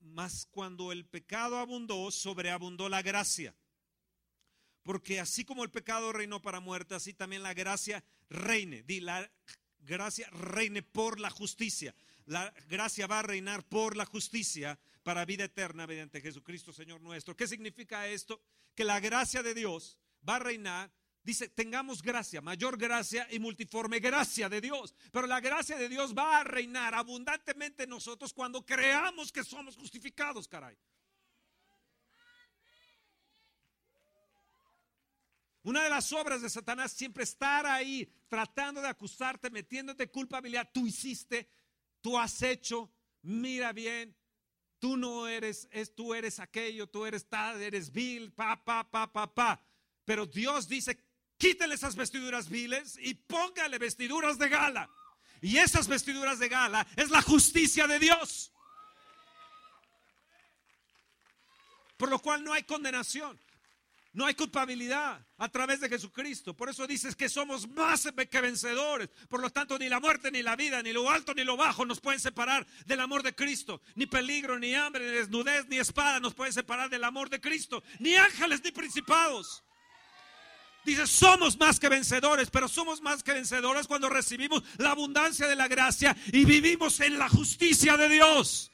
mas 0.00 0.46
cuando 0.50 0.92
el 0.92 1.04
pecado 1.04 1.58
abundó, 1.58 2.10
sobreabundó 2.10 2.88
la 2.88 3.02
gracia. 3.02 3.54
Porque 4.88 5.20
así 5.20 5.44
como 5.44 5.64
el 5.64 5.70
pecado 5.70 6.14
reinó 6.14 6.40
para 6.40 6.60
muerte, 6.60 6.94
así 6.94 7.12
también 7.12 7.42
la 7.42 7.52
gracia 7.52 8.02
reine. 8.30 8.82
Di, 8.84 9.00
la 9.00 9.30
gracia 9.80 10.30
reine 10.30 10.82
por 10.82 11.20
la 11.20 11.28
justicia. 11.28 11.94
La 12.24 12.54
gracia 12.70 13.06
va 13.06 13.18
a 13.18 13.22
reinar 13.22 13.68
por 13.68 13.98
la 13.98 14.06
justicia 14.06 14.78
para 15.02 15.26
vida 15.26 15.44
eterna 15.44 15.86
mediante 15.86 16.22
Jesucristo, 16.22 16.72
Señor 16.72 17.02
nuestro. 17.02 17.36
¿Qué 17.36 17.46
significa 17.46 18.08
esto? 18.08 18.40
Que 18.74 18.82
la 18.82 18.98
gracia 18.98 19.42
de 19.42 19.52
Dios 19.52 19.98
va 20.26 20.36
a 20.36 20.38
reinar 20.38 20.90
Dice, 21.22 21.50
tengamos 21.50 22.00
gracia, 22.00 22.40
mayor 22.40 22.78
gracia 22.78 23.28
y 23.30 23.38
multiforme 23.38 24.00
gracia 24.00 24.48
de 24.48 24.62
Dios. 24.62 24.94
Pero 25.12 25.26
la 25.26 25.40
gracia 25.40 25.76
de 25.76 25.90
Dios 25.90 26.14
va 26.16 26.38
a 26.38 26.44
reinar 26.44 26.94
abundantemente 26.94 27.82
en 27.82 27.90
nosotros 27.90 28.32
cuando 28.32 28.64
creamos 28.64 29.30
que 29.30 29.44
somos 29.44 29.76
justificados, 29.76 30.48
caray. 30.48 30.78
Una 35.68 35.82
de 35.82 35.90
las 35.90 36.14
obras 36.14 36.40
de 36.40 36.48
Satanás 36.48 36.92
siempre 36.92 37.24
estar 37.24 37.66
ahí 37.66 38.10
tratando 38.26 38.80
de 38.80 38.88
acusarte, 38.88 39.50
metiéndote 39.50 40.10
culpabilidad. 40.10 40.70
Tú 40.72 40.86
hiciste, 40.86 41.46
tú 42.00 42.18
has 42.18 42.40
hecho, 42.40 42.90
mira 43.20 43.74
bien, 43.74 44.16
tú 44.78 44.96
no 44.96 45.28
eres, 45.28 45.68
es, 45.70 45.94
tú 45.94 46.14
eres 46.14 46.40
aquello, 46.40 46.86
tú 46.86 47.04
eres 47.04 47.28
tal, 47.28 47.60
eres 47.60 47.92
vil, 47.92 48.32
pa, 48.32 48.64
pa, 48.64 48.90
pa, 48.90 49.12
pa, 49.12 49.34
pa. 49.34 49.62
Pero 50.06 50.24
Dios 50.24 50.68
dice, 50.68 51.04
quítele 51.36 51.74
esas 51.74 51.96
vestiduras 51.96 52.48
viles 52.48 52.96
y 52.98 53.12
póngale 53.12 53.76
vestiduras 53.76 54.38
de 54.38 54.48
gala. 54.48 54.88
Y 55.42 55.58
esas 55.58 55.86
vestiduras 55.86 56.38
de 56.38 56.48
gala 56.48 56.86
es 56.96 57.10
la 57.10 57.20
justicia 57.20 57.86
de 57.86 57.98
Dios. 57.98 58.54
Por 61.98 62.08
lo 62.08 62.18
cual 62.20 62.42
no 62.42 62.54
hay 62.54 62.62
condenación. 62.62 63.38
No 64.12 64.24
hay 64.24 64.34
culpabilidad 64.34 65.24
a 65.36 65.48
través 65.48 65.80
de 65.80 65.88
Jesucristo. 65.88 66.54
Por 66.54 66.70
eso 66.70 66.86
dices 66.86 67.14
que 67.14 67.28
somos 67.28 67.68
más 67.68 68.08
que 68.30 68.40
vencedores. 68.40 69.08
Por 69.28 69.40
lo 69.40 69.50
tanto, 69.50 69.78
ni 69.78 69.88
la 69.88 70.00
muerte, 70.00 70.30
ni 70.30 70.42
la 70.42 70.56
vida, 70.56 70.82
ni 70.82 70.92
lo 70.92 71.10
alto, 71.10 71.34
ni 71.34 71.44
lo 71.44 71.56
bajo 71.56 71.84
nos 71.84 72.00
pueden 72.00 72.18
separar 72.18 72.66
del 72.86 73.00
amor 73.00 73.22
de 73.22 73.34
Cristo. 73.34 73.82
Ni 73.94 74.06
peligro, 74.06 74.58
ni 74.58 74.74
hambre, 74.74 75.06
ni 75.06 75.12
desnudez, 75.12 75.66
ni 75.68 75.78
espada 75.78 76.20
nos 76.20 76.34
pueden 76.34 76.52
separar 76.52 76.88
del 76.88 77.04
amor 77.04 77.28
de 77.28 77.40
Cristo. 77.40 77.82
Ni 77.98 78.16
ángeles, 78.16 78.62
ni 78.64 78.72
principados. 78.72 79.62
Dice, 80.84 81.06
somos 81.06 81.58
más 81.58 81.78
que 81.78 81.90
vencedores, 81.90 82.50
pero 82.50 82.66
somos 82.66 83.02
más 83.02 83.22
que 83.22 83.34
vencedores 83.34 83.86
cuando 83.86 84.08
recibimos 84.08 84.62
la 84.78 84.92
abundancia 84.92 85.46
de 85.46 85.54
la 85.54 85.68
gracia 85.68 86.16
y 86.32 86.46
vivimos 86.46 87.00
en 87.00 87.18
la 87.18 87.28
justicia 87.28 87.98
de 87.98 88.08
Dios. 88.08 88.72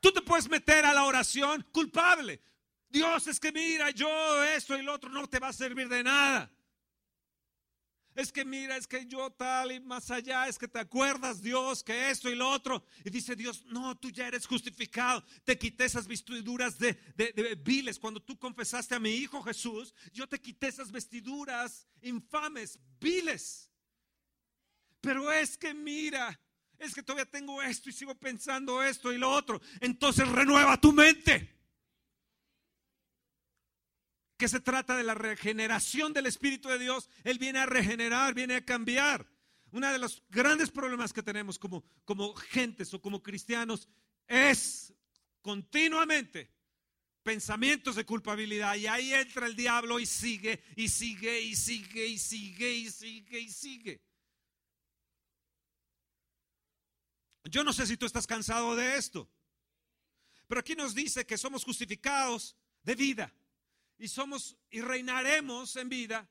Tú 0.00 0.12
te 0.12 0.22
puedes 0.22 0.48
meter 0.48 0.86
a 0.86 0.94
la 0.94 1.04
oración 1.04 1.66
culpable. 1.72 2.40
Dios 2.90 3.26
es 3.26 3.38
que 3.38 3.52
mira, 3.52 3.90
yo 3.90 4.44
esto 4.44 4.76
y 4.76 4.82
lo 4.82 4.94
otro 4.94 5.10
no 5.10 5.28
te 5.28 5.38
va 5.38 5.48
a 5.48 5.52
servir 5.52 5.88
de 5.88 6.02
nada. 6.02 6.50
Es 8.14 8.32
que 8.32 8.44
mira, 8.44 8.76
es 8.76 8.88
que 8.88 9.06
yo 9.06 9.30
tal 9.30 9.70
y 9.70 9.78
más 9.78 10.10
allá, 10.10 10.48
es 10.48 10.58
que 10.58 10.66
te 10.66 10.80
acuerdas 10.80 11.40
Dios 11.40 11.84
que 11.84 12.10
esto 12.10 12.28
y 12.28 12.34
lo 12.34 12.50
otro. 12.50 12.84
Y 13.04 13.10
dice 13.10 13.36
Dios, 13.36 13.64
no, 13.66 13.96
tú 13.96 14.10
ya 14.10 14.26
eres 14.26 14.44
justificado. 14.44 15.24
Te 15.44 15.56
quité 15.56 15.84
esas 15.84 16.08
vestiduras 16.08 16.78
de, 16.80 16.94
de 17.14 17.54
viles. 17.62 17.96
Cuando 17.96 18.20
tú 18.20 18.36
confesaste 18.36 18.96
a 18.96 18.98
mi 18.98 19.10
Hijo 19.10 19.40
Jesús, 19.42 19.94
yo 20.12 20.26
te 20.26 20.40
quité 20.40 20.66
esas 20.66 20.90
vestiduras 20.90 21.86
infames, 22.02 22.80
viles. 22.98 23.70
Pero 25.00 25.30
es 25.30 25.56
que 25.56 25.72
mira, 25.72 26.40
es 26.76 26.94
que 26.94 27.04
todavía 27.04 27.30
tengo 27.30 27.62
esto 27.62 27.88
y 27.88 27.92
sigo 27.92 28.16
pensando 28.16 28.82
esto 28.82 29.12
y 29.12 29.18
lo 29.18 29.30
otro. 29.30 29.60
Entonces 29.80 30.26
renueva 30.26 30.80
tu 30.80 30.92
mente 30.92 31.57
que 34.38 34.48
se 34.48 34.60
trata 34.60 34.96
de 34.96 35.02
la 35.02 35.14
regeneración 35.14 36.12
del 36.12 36.26
Espíritu 36.26 36.68
de 36.68 36.78
Dios, 36.78 37.10
Él 37.24 37.38
viene 37.38 37.58
a 37.58 37.66
regenerar, 37.66 38.34
viene 38.34 38.54
a 38.54 38.64
cambiar. 38.64 39.26
uno 39.72 39.92
de 39.92 39.98
los 39.98 40.22
grandes 40.30 40.70
problemas 40.70 41.12
que 41.12 41.22
tenemos 41.22 41.58
como, 41.58 41.84
como 42.04 42.32
gentes 42.34 42.94
o 42.94 43.02
como 43.02 43.22
cristianos 43.22 43.88
es 44.28 44.94
continuamente 45.42 46.50
pensamientos 47.22 47.96
de 47.96 48.06
culpabilidad 48.06 48.76
y 48.76 48.86
ahí 48.86 49.12
entra 49.12 49.46
el 49.46 49.56
diablo 49.56 49.98
y 49.98 50.06
sigue 50.06 50.62
y 50.76 50.88
sigue 50.88 51.40
y 51.40 51.54
sigue 51.54 52.06
y 52.06 52.18
sigue 52.18 52.72
y 52.72 52.90
sigue 52.90 53.40
y 53.40 53.50
sigue. 53.50 54.00
Yo 57.44 57.64
no 57.64 57.72
sé 57.72 57.86
si 57.86 57.96
tú 57.96 58.06
estás 58.06 58.26
cansado 58.26 58.76
de 58.76 58.96
esto, 58.96 59.28
pero 60.46 60.60
aquí 60.60 60.76
nos 60.76 60.94
dice 60.94 61.26
que 61.26 61.36
somos 61.36 61.64
justificados 61.64 62.56
de 62.84 62.94
vida 62.94 63.34
y 63.98 64.08
somos 64.08 64.56
y 64.70 64.80
reinaremos 64.80 65.76
en 65.76 65.88
vida 65.88 66.28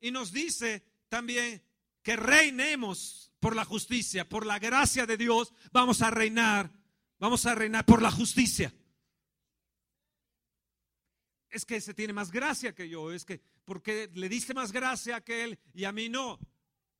y 0.00 0.10
nos 0.10 0.32
dice 0.32 0.84
también 1.08 1.62
que 2.02 2.16
reinemos 2.16 3.32
por 3.40 3.56
la 3.56 3.64
justicia, 3.64 4.28
por 4.28 4.46
la 4.46 4.58
gracia 4.58 5.06
de 5.06 5.16
Dios, 5.16 5.52
vamos 5.72 6.02
a 6.02 6.10
reinar, 6.10 6.70
vamos 7.18 7.46
a 7.46 7.54
reinar 7.54 7.84
por 7.84 8.02
la 8.02 8.10
justicia. 8.10 8.72
Es 11.50 11.64
que 11.64 11.76
ese 11.76 11.94
tiene 11.94 12.12
más 12.12 12.30
gracia 12.30 12.74
que 12.74 12.88
yo, 12.88 13.12
es 13.12 13.24
que 13.24 13.40
porque 13.64 14.10
le 14.12 14.28
diste 14.28 14.54
más 14.54 14.72
gracia 14.72 15.22
que 15.22 15.44
él 15.44 15.58
y 15.72 15.84
a 15.84 15.92
mí 15.92 16.08
no. 16.08 16.38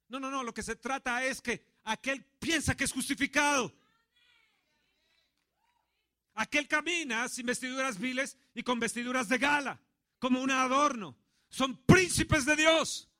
No, 0.09 0.21
no, 0.21 0.31
no, 0.31 0.45
lo 0.45 0.55
que 0.55 0.62
se 0.62 0.77
trata 0.77 1.25
es 1.25 1.40
que 1.40 1.67
aquel 1.85 2.25
piensa 2.38 2.77
que 2.77 2.85
es 2.85 2.93
justificado. 2.93 3.75
Aquel 6.35 6.67
camina 6.69 7.29
sin 7.29 7.47
vestiduras 7.47 7.99
viles 7.99 8.37
y 8.55 8.62
con 8.62 8.81
vestiduras 8.81 9.29
de 9.29 9.38
gala, 9.38 9.81
como 10.24 10.40
un 10.40 10.50
adorno. 10.50 11.14
Son 11.50 11.76
príncipes 11.84 12.46
de 12.46 12.56
Dios. 12.56 13.10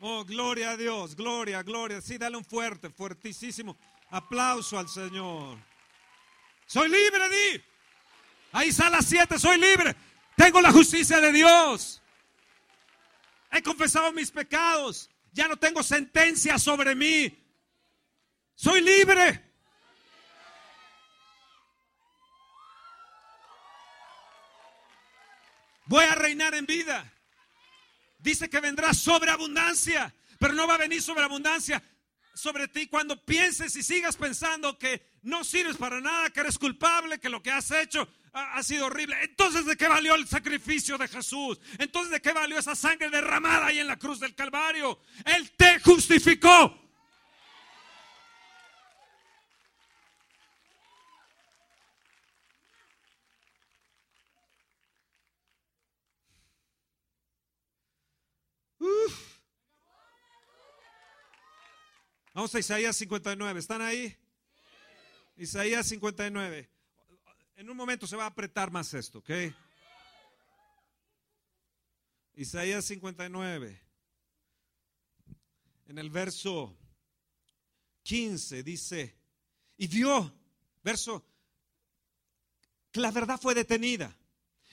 Oh, 0.00 0.24
gloria 0.24 0.70
a 0.70 0.76
Dios, 0.76 1.14
gloria, 1.14 1.62
gloria. 1.62 2.00
Sí, 2.00 2.18
dale 2.18 2.36
un 2.36 2.44
fuerte, 2.44 2.90
fuertísimo 2.90 3.78
aplauso 4.10 4.76
al 4.76 4.88
Señor. 4.88 5.56
Soy 6.66 6.88
libre, 6.88 7.28
di. 7.28 7.62
Ahí 8.50 8.70
está 8.70 8.90
las 8.90 9.06
siete, 9.06 9.38
soy 9.38 9.60
libre. 9.60 9.94
Tengo 10.36 10.60
la 10.60 10.72
justicia 10.72 11.20
de 11.20 11.30
Dios. 11.30 12.00
He 13.54 13.62
confesado 13.62 14.12
mis 14.12 14.32
pecados. 14.32 15.08
Ya 15.32 15.46
no 15.46 15.56
tengo 15.56 15.82
sentencia 15.84 16.58
sobre 16.58 16.96
mí. 16.96 17.32
Soy 18.56 18.80
libre. 18.80 19.40
Voy 25.86 26.04
a 26.04 26.16
reinar 26.16 26.54
en 26.54 26.66
vida. 26.66 27.12
Dice 28.18 28.50
que 28.50 28.58
vendrá 28.58 28.92
sobreabundancia, 28.92 30.12
pero 30.40 30.54
no 30.54 30.66
va 30.66 30.74
a 30.74 30.78
venir 30.78 31.00
sobreabundancia 31.00 31.80
sobre 32.34 32.66
ti 32.66 32.88
cuando 32.88 33.24
pienses 33.24 33.76
y 33.76 33.84
sigas 33.84 34.16
pensando 34.16 34.76
que 34.78 35.06
no 35.24 35.42
sirves 35.42 35.76
para 35.76 36.00
nada, 36.00 36.30
que 36.30 36.40
eres 36.40 36.58
culpable, 36.58 37.18
que 37.18 37.28
lo 37.28 37.42
que 37.42 37.50
has 37.50 37.70
hecho 37.70 38.06
ha, 38.32 38.62
sido 38.62 38.86
horrible. 38.86 39.16
Entonces, 39.22 39.64
¿de 39.64 39.76
qué 39.76 39.88
valió 39.88 40.14
el 40.14 40.26
sacrificio 40.26 40.98
de 40.98 41.08
Jesús? 41.08 41.58
Entonces, 41.78 42.12
¿de 42.12 42.20
qué 42.20 42.32
valió 42.32 42.58
esa 42.58 42.74
sangre 42.74 43.10
derramada 43.10 43.66
ahí 43.66 43.78
en 43.78 43.86
la 43.86 43.98
cruz 43.98 44.20
del 44.20 44.34
Calvario? 44.34 45.00
Él 45.24 45.50
te 45.56 45.80
justificó. 45.80 46.80
Vamos 62.34 62.52
a 62.52 62.58
Isaías 62.58 62.96
59. 62.96 63.60
¿Están 63.60 63.80
ahí? 63.80 64.14
Isaías 65.36 65.86
59. 65.86 66.70
En 67.56 67.70
un 67.70 67.76
momento 67.76 68.06
se 68.06 68.16
va 68.16 68.24
a 68.24 68.28
apretar 68.28 68.70
más 68.70 68.94
esto, 68.94 69.18
¿ok? 69.18 69.30
Isaías 72.36 72.84
59. 72.84 73.80
En 75.86 75.98
el 75.98 76.10
verso 76.10 76.76
15 78.02 78.62
dice, 78.62 79.16
y 79.76 79.86
vio, 79.86 80.32
verso, 80.82 81.24
que 82.90 83.00
la 83.00 83.10
verdad 83.10 83.40
fue 83.40 83.54
detenida. 83.54 84.16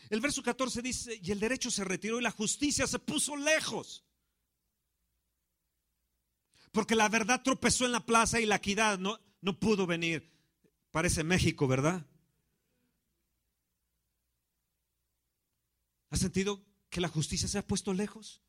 El 0.09 0.21
verso 0.21 0.43
14 0.43 0.81
dice, 0.81 1.19
y 1.21 1.31
el 1.31 1.39
derecho 1.39 1.71
se 1.71 1.83
retiró 1.83 2.19
y 2.19 2.23
la 2.23 2.31
justicia 2.31 2.85
se 2.85 2.99
puso 2.99 3.35
lejos. 3.35 4.03
Porque 6.71 6.95
la 6.95 7.09
verdad 7.09 7.41
tropezó 7.43 7.85
en 7.85 7.91
la 7.91 8.05
plaza 8.05 8.39
y 8.39 8.45
la 8.45 8.55
equidad 8.55 8.97
no, 8.99 9.19
no 9.41 9.59
pudo 9.59 9.85
venir. 9.85 10.31
Parece 10.91 11.23
México, 11.23 11.67
¿verdad? 11.67 12.05
¿Has 16.09 16.19
sentido 16.19 16.61
que 16.89 16.99
la 16.99 17.07
justicia 17.07 17.47
se 17.47 17.57
ha 17.57 17.65
puesto 17.65 17.93
lejos? 17.93 18.41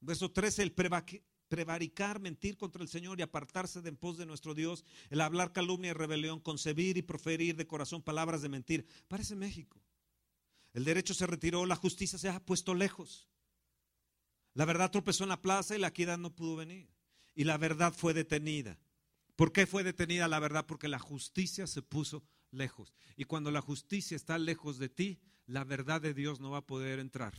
Verso 0.00 0.30
13, 0.30 0.64
el 0.64 0.72
prevaricar, 0.72 2.20
mentir 2.20 2.58
contra 2.58 2.82
el 2.82 2.88
Señor 2.88 3.18
y 3.18 3.22
apartarse 3.22 3.80
de 3.80 3.88
en 3.88 3.96
pos 3.96 4.18
de 4.18 4.26
nuestro 4.26 4.52
Dios, 4.52 4.84
el 5.08 5.20
hablar 5.20 5.52
calumnia 5.52 5.92
y 5.92 5.94
rebelión, 5.94 6.40
concebir 6.40 6.98
y 6.98 7.02
proferir 7.02 7.56
de 7.56 7.66
corazón 7.66 8.02
palabras 8.02 8.42
de 8.42 8.48
mentir. 8.50 8.86
Parece 9.08 9.36
México. 9.36 9.80
El 10.74 10.84
derecho 10.84 11.14
se 11.14 11.26
retiró, 11.26 11.64
la 11.64 11.76
justicia 11.76 12.18
se 12.18 12.28
ha 12.28 12.44
puesto 12.44 12.74
lejos. 12.74 13.31
La 14.54 14.64
verdad 14.64 14.90
tropezó 14.90 15.24
en 15.24 15.30
la 15.30 15.40
plaza 15.40 15.74
y 15.74 15.78
la 15.78 15.88
equidad 15.88 16.18
no 16.18 16.34
pudo 16.34 16.56
venir. 16.56 16.88
Y 17.34 17.44
la 17.44 17.56
verdad 17.56 17.94
fue 17.94 18.12
detenida. 18.14 18.78
¿Por 19.36 19.52
qué 19.52 19.66
fue 19.66 19.82
detenida 19.82 20.28
la 20.28 20.38
verdad? 20.38 20.66
Porque 20.66 20.88
la 20.88 20.98
justicia 20.98 21.66
se 21.66 21.82
puso 21.82 22.22
lejos. 22.50 22.92
Y 23.16 23.24
cuando 23.24 23.50
la 23.50 23.62
justicia 23.62 24.16
está 24.16 24.38
lejos 24.38 24.78
de 24.78 24.88
ti, 24.88 25.20
la 25.46 25.64
verdad 25.64 26.00
de 26.00 26.14
Dios 26.14 26.40
no 26.40 26.50
va 26.50 26.58
a 26.58 26.66
poder 26.66 26.98
entrar. 26.98 27.32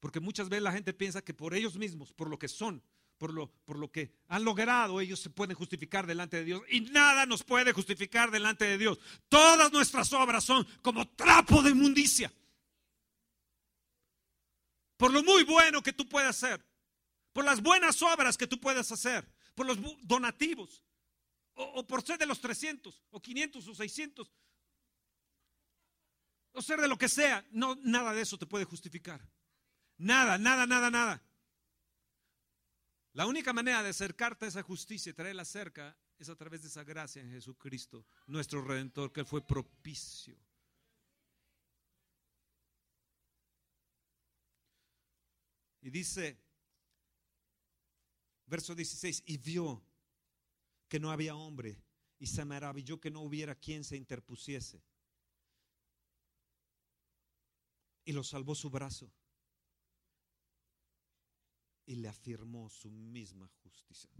Porque 0.00 0.20
muchas 0.20 0.48
veces 0.48 0.62
la 0.62 0.72
gente 0.72 0.92
piensa 0.92 1.22
que 1.22 1.34
por 1.34 1.54
ellos 1.54 1.76
mismos, 1.76 2.12
por 2.12 2.28
lo 2.28 2.38
que 2.38 2.48
son, 2.48 2.82
por 3.18 3.32
lo, 3.32 3.52
por 3.64 3.78
lo 3.78 3.92
que 3.92 4.14
han 4.28 4.44
logrado, 4.44 5.00
ellos 5.00 5.20
se 5.20 5.30
pueden 5.30 5.54
justificar 5.54 6.06
delante 6.06 6.38
de 6.38 6.44
Dios. 6.44 6.62
Y 6.70 6.80
nada 6.80 7.26
nos 7.26 7.44
puede 7.44 7.72
justificar 7.72 8.30
delante 8.30 8.64
de 8.64 8.78
Dios. 8.78 8.98
Todas 9.28 9.70
nuestras 9.72 10.12
obras 10.12 10.42
son 10.42 10.66
como 10.82 11.06
trapo 11.10 11.62
de 11.62 11.70
inmundicia. 11.70 12.32
Por 15.00 15.14
lo 15.14 15.22
muy 15.22 15.44
bueno 15.44 15.82
que 15.82 15.94
tú 15.94 16.06
puedas 16.06 16.36
hacer, 16.36 16.62
por 17.32 17.42
las 17.42 17.62
buenas 17.62 18.02
obras 18.02 18.36
que 18.36 18.46
tú 18.46 18.60
puedas 18.60 18.92
hacer, 18.92 19.26
por 19.54 19.64
los 19.64 19.78
donativos, 20.02 20.84
o, 21.54 21.86
por 21.86 22.02
ser 22.02 22.18
de 22.18 22.26
los 22.26 22.38
300, 22.38 23.02
o 23.08 23.18
500, 23.18 23.66
o 23.66 23.74
600, 23.74 24.30
o 26.52 26.60
ser 26.60 26.82
de 26.82 26.88
lo 26.88 26.98
que 26.98 27.08
sea, 27.08 27.42
no, 27.50 27.76
nada 27.76 28.12
de 28.12 28.20
eso 28.20 28.36
te 28.36 28.44
puede 28.44 28.66
justificar. 28.66 29.26
Nada, 29.96 30.36
nada, 30.36 30.66
nada, 30.66 30.90
nada. 30.90 31.22
La 33.14 33.24
única 33.24 33.54
manera 33.54 33.82
de 33.82 33.88
acercarte 33.88 34.44
a 34.44 34.48
esa 34.48 34.62
justicia 34.62 35.08
y 35.08 35.14
traerla 35.14 35.46
cerca 35.46 35.96
es 36.18 36.28
a 36.28 36.36
través 36.36 36.60
de 36.60 36.68
esa 36.68 36.84
gracia 36.84 37.22
en 37.22 37.30
Jesucristo, 37.30 38.04
nuestro 38.26 38.60
Redentor, 38.60 39.10
que 39.14 39.24
fue 39.24 39.40
propicio. 39.40 40.36
Y 45.82 45.90
dice, 45.90 46.38
verso 48.46 48.74
16, 48.74 49.22
y 49.26 49.38
vio 49.38 49.82
que 50.88 51.00
no 51.00 51.10
había 51.10 51.34
hombre 51.34 51.82
y 52.18 52.26
se 52.26 52.44
maravilló 52.44 53.00
que 53.00 53.10
no 53.10 53.20
hubiera 53.20 53.54
quien 53.54 53.82
se 53.82 53.96
interpusiese. 53.96 54.82
Y 58.04 58.12
lo 58.12 58.22
salvó 58.24 58.54
su 58.54 58.68
brazo 58.68 59.10
y 61.86 61.96
le 61.96 62.08
afirmó 62.08 62.68
su 62.68 62.90
misma 62.90 63.48
justicia. 63.62 64.10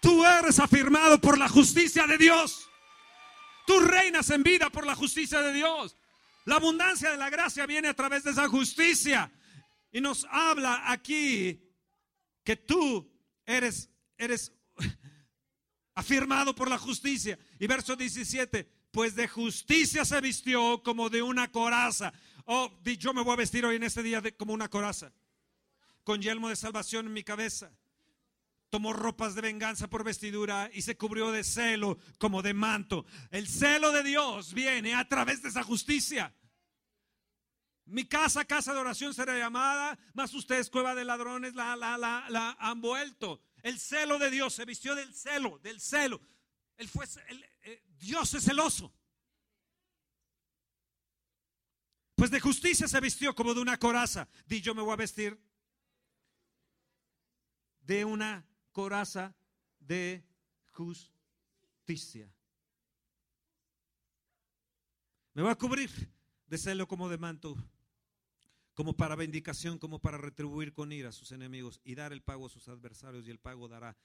Tú 0.00 0.24
eres 0.24 0.58
afirmado 0.58 1.20
por 1.20 1.38
la 1.38 1.48
justicia 1.48 2.06
de 2.06 2.18
Dios. 2.18 2.68
Tú 3.66 3.80
reinas 3.80 4.28
en 4.30 4.42
vida 4.42 4.68
por 4.68 4.84
la 4.84 4.96
justicia 4.96 5.40
de 5.40 5.52
Dios. 5.52 5.96
La 6.44 6.56
abundancia 6.56 7.10
de 7.10 7.16
la 7.16 7.30
gracia 7.30 7.66
viene 7.66 7.88
a 7.88 7.94
través 7.94 8.24
de 8.24 8.32
esa 8.32 8.48
justicia. 8.48 9.30
Y 9.92 10.00
nos 10.00 10.26
habla 10.30 10.90
aquí 10.90 11.60
que 12.42 12.56
tú 12.56 13.10
eres, 13.44 13.90
eres 14.16 14.52
afirmado 15.94 16.54
por 16.54 16.68
la 16.68 16.78
justicia. 16.78 17.38
Y 17.58 17.66
verso 17.66 17.94
17, 17.94 18.68
pues 18.90 19.14
de 19.14 19.28
justicia 19.28 20.04
se 20.04 20.20
vistió 20.20 20.82
como 20.82 21.10
de 21.10 21.22
una 21.22 21.50
coraza. 21.50 22.12
Oh, 22.46 22.72
yo 22.82 23.14
me 23.14 23.22
voy 23.22 23.34
a 23.34 23.36
vestir 23.36 23.64
hoy 23.64 23.76
en 23.76 23.84
este 23.84 24.02
día 24.02 24.22
como 24.36 24.52
una 24.52 24.68
coraza, 24.68 25.12
con 26.02 26.20
yelmo 26.20 26.48
de 26.48 26.56
salvación 26.56 27.06
en 27.06 27.12
mi 27.12 27.22
cabeza. 27.22 27.70
Tomó 28.72 28.94
ropas 28.94 29.34
de 29.34 29.42
venganza 29.42 29.86
por 29.90 30.02
vestidura 30.02 30.70
y 30.72 30.80
se 30.80 30.96
cubrió 30.96 31.30
de 31.30 31.44
celo 31.44 31.98
como 32.16 32.40
de 32.40 32.54
manto. 32.54 33.04
El 33.30 33.46
celo 33.46 33.92
de 33.92 34.02
Dios 34.02 34.54
viene 34.54 34.94
a 34.94 35.06
través 35.06 35.42
de 35.42 35.50
esa 35.50 35.62
justicia. 35.62 36.34
Mi 37.84 38.06
casa, 38.06 38.46
casa 38.46 38.72
de 38.72 38.78
oración 38.78 39.12
será 39.12 39.36
llamada, 39.36 39.98
más 40.14 40.32
ustedes 40.32 40.70
cueva 40.70 40.94
de 40.94 41.04
ladrones 41.04 41.54
la, 41.54 41.76
la, 41.76 41.98
la, 41.98 42.24
la 42.30 42.56
han 42.58 42.80
vuelto. 42.80 43.42
El 43.62 43.78
celo 43.78 44.18
de 44.18 44.30
Dios 44.30 44.54
se 44.54 44.64
vistió 44.64 44.94
del 44.94 45.12
celo, 45.12 45.58
del 45.58 45.78
celo. 45.78 46.22
Él 46.78 46.88
fue, 46.88 47.04
eh, 47.64 47.84
Dios 47.98 48.32
es 48.32 48.42
celoso. 48.42 48.90
Pues 52.14 52.30
de 52.30 52.40
justicia 52.40 52.88
se 52.88 53.00
vistió 53.00 53.34
como 53.34 53.52
de 53.52 53.60
una 53.60 53.76
coraza. 53.76 54.26
Di 54.46 54.62
yo 54.62 54.74
me 54.74 54.80
voy 54.80 54.94
a 54.94 54.96
vestir 54.96 55.38
de 57.82 58.06
una 58.06 58.46
coraza 58.72 59.34
de 59.78 60.24
justicia. 60.72 62.32
Me 65.34 65.42
voy 65.42 65.50
a 65.50 65.56
cubrir 65.56 65.90
de 66.46 66.58
celo 66.58 66.86
como 66.86 67.08
de 67.08 67.18
manto, 67.18 67.56
como 68.74 68.96
para 68.96 69.16
vindicación, 69.16 69.78
como 69.78 69.98
para 69.98 70.18
retribuir 70.18 70.72
con 70.72 70.92
ira 70.92 71.10
a 71.10 71.12
sus 71.12 71.32
enemigos 71.32 71.80
y 71.84 71.94
dar 71.94 72.12
el 72.12 72.22
pago 72.22 72.46
a 72.46 72.50
sus 72.50 72.68
adversarios 72.68 73.26
y 73.26 73.30
el 73.30 73.38
pago 73.38 73.68
dará 73.68 73.96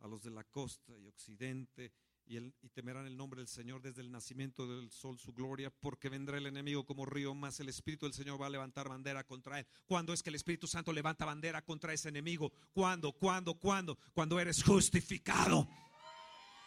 a 0.00 0.06
los 0.06 0.22
de 0.22 0.30
la 0.30 0.44
costa 0.44 0.96
y 0.98 1.06
occidente 1.06 1.92
y, 2.28 2.68
temerán 2.70 3.06
el 3.06 3.16
nombre 3.16 3.40
del 3.40 3.48
Señor 3.48 3.80
desde 3.80 4.02
el 4.02 4.10
nacimiento 4.10 4.66
del 4.66 4.90
sol 4.90 5.18
su 5.18 5.32
gloria, 5.32 5.70
porque 5.70 6.08
vendrá 6.08 6.36
el 6.38 6.46
enemigo 6.46 6.84
como 6.84 7.06
río, 7.06 7.34
más 7.34 7.58
el 7.60 7.68
Espíritu 7.68 8.06
del 8.06 8.12
Señor 8.12 8.40
va 8.40 8.46
a 8.46 8.50
levantar 8.50 8.88
bandera 8.88 9.24
contra 9.24 9.58
él. 9.58 9.66
¿Cuándo 9.86 10.12
es 10.12 10.22
que 10.22 10.30
el 10.30 10.36
Espíritu 10.36 10.66
Santo 10.66 10.92
levanta 10.92 11.24
bandera 11.24 11.62
contra 11.62 11.92
ese 11.92 12.10
enemigo? 12.10 12.52
¿Cuándo? 12.72 13.12
¿Cuándo? 13.12 13.54
¿Cuándo? 13.54 13.98
Cuando 14.12 14.38
eres 14.38 14.62
justificado. 14.62 15.66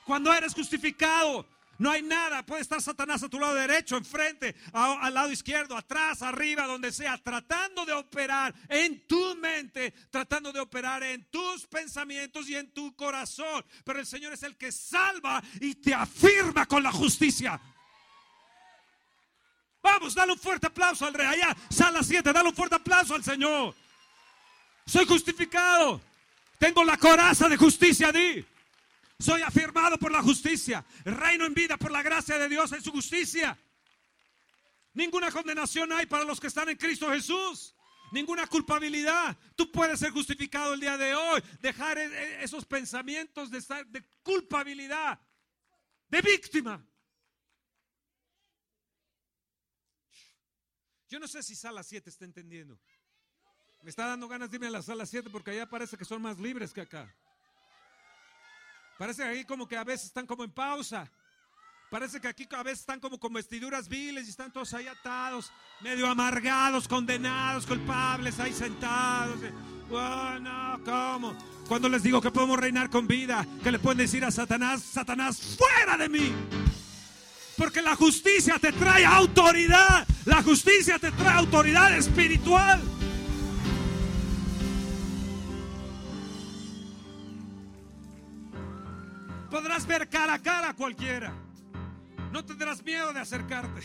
Cuando 0.05 0.33
eres 0.33 0.53
justificado. 0.53 1.45
No 1.81 1.89
hay 1.89 2.03
nada. 2.03 2.45
Puede 2.45 2.61
estar 2.61 2.79
Satanás 2.79 3.23
a 3.23 3.27
tu 3.27 3.39
lado 3.39 3.55
derecho, 3.55 3.97
enfrente, 3.97 4.55
al 4.71 5.11
lado 5.15 5.31
izquierdo, 5.31 5.75
atrás, 5.75 6.21
arriba, 6.21 6.67
donde 6.67 6.91
sea, 6.91 7.17
tratando 7.17 7.87
de 7.87 7.93
operar 7.93 8.53
en 8.69 9.07
tu 9.07 9.35
mente, 9.37 9.91
tratando 10.11 10.53
de 10.53 10.59
operar 10.59 11.01
en 11.01 11.25
tus 11.31 11.65
pensamientos 11.65 12.47
y 12.47 12.55
en 12.55 12.71
tu 12.71 12.95
corazón. 12.95 13.65
Pero 13.83 13.99
el 13.99 14.05
Señor 14.05 14.31
es 14.31 14.43
el 14.43 14.57
que 14.57 14.71
salva 14.71 15.41
y 15.59 15.73
te 15.73 15.91
afirma 15.91 16.67
con 16.67 16.83
la 16.83 16.91
justicia. 16.91 17.59
Vamos, 19.81 20.13
dale 20.13 20.33
un 20.33 20.37
fuerte 20.37 20.67
aplauso 20.67 21.07
al 21.07 21.15
rey. 21.15 21.25
Allá, 21.25 21.57
sala 21.67 22.03
7, 22.03 22.31
dale 22.31 22.49
un 22.49 22.55
fuerte 22.55 22.75
aplauso 22.75 23.15
al 23.15 23.23
Señor. 23.23 23.73
Soy 24.85 25.07
justificado. 25.07 25.99
Tengo 26.59 26.83
la 26.83 26.97
coraza 26.97 27.49
de 27.49 27.57
justicia, 27.57 28.11
di. 28.11 28.45
Soy 29.21 29.41
afirmado 29.43 29.99
por 29.99 30.11
la 30.11 30.23
justicia. 30.23 30.83
Reino 31.05 31.45
en 31.45 31.53
vida 31.53 31.77
por 31.77 31.91
la 31.91 32.01
gracia 32.01 32.39
de 32.39 32.49
Dios 32.49 32.71
en 32.71 32.81
su 32.81 32.91
justicia. 32.91 33.57
Ninguna 34.93 35.31
condenación 35.31 35.91
hay 35.91 36.07
para 36.07 36.23
los 36.23 36.39
que 36.39 36.47
están 36.47 36.69
en 36.69 36.77
Cristo 36.77 37.09
Jesús. 37.09 37.75
Ninguna 38.11 38.47
culpabilidad. 38.47 39.37
Tú 39.55 39.71
puedes 39.71 39.99
ser 39.99 40.11
justificado 40.11 40.73
el 40.73 40.79
día 40.79 40.97
de 40.97 41.13
hoy. 41.13 41.41
Dejar 41.61 41.99
e, 41.99 42.05
e, 42.05 42.43
esos 42.43 42.65
pensamientos 42.65 43.51
de, 43.51 43.61
de 43.89 44.03
culpabilidad, 44.23 45.19
de 46.09 46.21
víctima. 46.21 46.83
Yo 51.07 51.19
no 51.19 51.27
sé 51.27 51.43
si 51.43 51.55
sala 51.55 51.83
7 51.83 52.09
está 52.09 52.25
entendiendo. 52.25 52.79
Me 53.83 53.89
está 53.89 54.07
dando 54.07 54.27
ganas 54.27 54.49
de 54.49 54.57
irme 54.57 54.67
a 54.67 54.71
la 54.71 54.81
sala 54.81 55.05
7 55.05 55.29
porque 55.29 55.51
allá 55.51 55.69
parece 55.69 55.95
que 55.95 56.05
son 56.05 56.21
más 56.21 56.39
libres 56.39 56.73
que 56.73 56.81
acá. 56.81 57.13
Parece 59.01 59.23
que 59.23 59.29
aquí 59.29 59.45
como 59.45 59.67
que 59.67 59.75
a 59.75 59.83
veces 59.83 60.05
están 60.05 60.27
como 60.27 60.43
en 60.43 60.51
pausa. 60.51 61.11
Parece 61.89 62.21
que 62.21 62.27
aquí 62.27 62.47
a 62.51 62.61
veces 62.61 62.81
están 62.81 62.99
como 62.99 63.19
con 63.19 63.33
vestiduras 63.33 63.89
viles 63.89 64.27
y 64.27 64.29
están 64.29 64.53
todos 64.53 64.75
ahí 64.75 64.85
atados, 64.85 65.51
medio 65.79 66.07
amargados, 66.07 66.87
condenados, 66.87 67.65
culpables, 67.65 68.39
ahí 68.39 68.53
sentados. 68.53 69.39
Oh, 69.89 70.37
no, 70.39 70.79
¿cómo? 70.85 71.35
Cuando 71.67 71.89
les 71.89 72.03
digo 72.03 72.21
que 72.21 72.29
podemos 72.29 72.59
reinar 72.59 72.91
con 72.91 73.07
vida, 73.07 73.43
que 73.63 73.71
le 73.71 73.79
pueden 73.79 73.97
decir 73.97 74.23
a 74.23 74.29
Satanás, 74.29 74.83
Satanás, 74.83 75.57
fuera 75.57 75.97
de 75.97 76.07
mí. 76.07 76.31
Porque 77.57 77.81
la 77.81 77.95
justicia 77.95 78.59
te 78.59 78.71
trae 78.71 79.03
autoridad. 79.03 80.05
La 80.25 80.43
justicia 80.43 80.99
te 80.99 81.11
trae 81.11 81.39
autoridad 81.39 81.97
espiritual. 81.97 82.79
Podrás 89.51 89.85
ver 89.85 90.07
cara 90.07 90.35
a 90.35 90.39
cara 90.39 90.69
a 90.69 90.73
cualquiera. 90.73 91.33
No 92.31 92.45
tendrás 92.45 92.81
miedo 92.83 93.11
de 93.11 93.19
acercarte. 93.19 93.81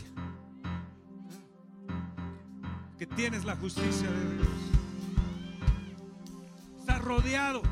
Que 2.97 3.07
tienes 3.07 3.45
la 3.45 3.57
justicia 3.57 4.09
de 4.09 4.35
Dios. 4.35 4.49
Estás 6.79 7.01
rodeado. 7.03 7.63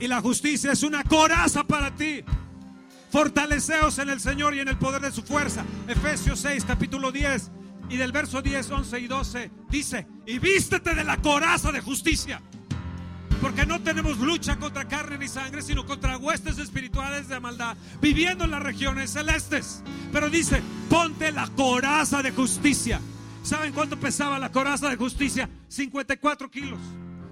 Y 0.00 0.08
la 0.08 0.22
justicia 0.22 0.72
es 0.72 0.82
una 0.82 1.04
coraza 1.04 1.62
para 1.64 1.94
ti. 1.94 2.24
Fortaleceos 3.10 3.98
en 3.98 4.08
el 4.08 4.20
Señor 4.20 4.54
y 4.54 4.60
en 4.60 4.68
el 4.68 4.78
poder 4.78 5.02
de 5.02 5.12
su 5.12 5.22
fuerza. 5.22 5.62
Efesios 5.86 6.40
6, 6.40 6.64
capítulo 6.64 7.12
10. 7.12 7.50
Y 7.90 7.98
del 7.98 8.12
verso 8.12 8.40
10, 8.40 8.70
11 8.70 8.98
y 8.98 9.06
12 9.06 9.50
dice, 9.68 10.06
y 10.26 10.38
vístete 10.38 10.94
de 10.94 11.04
la 11.04 11.18
coraza 11.18 11.70
de 11.70 11.82
justicia. 11.82 12.40
Porque 13.40 13.66
no 13.66 13.80
tenemos 13.80 14.18
lucha 14.18 14.56
contra 14.56 14.86
carne 14.88 15.18
ni 15.18 15.28
sangre, 15.28 15.62
sino 15.62 15.84
contra 15.84 16.16
huestes 16.16 16.58
espirituales 16.58 17.28
de 17.28 17.38
maldad, 17.40 17.76
viviendo 18.00 18.44
en 18.44 18.50
las 18.50 18.62
regiones 18.62 19.10
celestes. 19.10 19.82
Pero 20.12 20.30
dice, 20.30 20.62
ponte 20.88 21.30
la 21.32 21.46
coraza 21.48 22.22
de 22.22 22.32
justicia. 22.32 23.00
¿Saben 23.42 23.72
cuánto 23.72 23.98
pesaba 23.98 24.38
la 24.38 24.50
coraza 24.50 24.88
de 24.88 24.96
justicia? 24.96 25.48
54 25.68 26.50
kilos. 26.50 26.80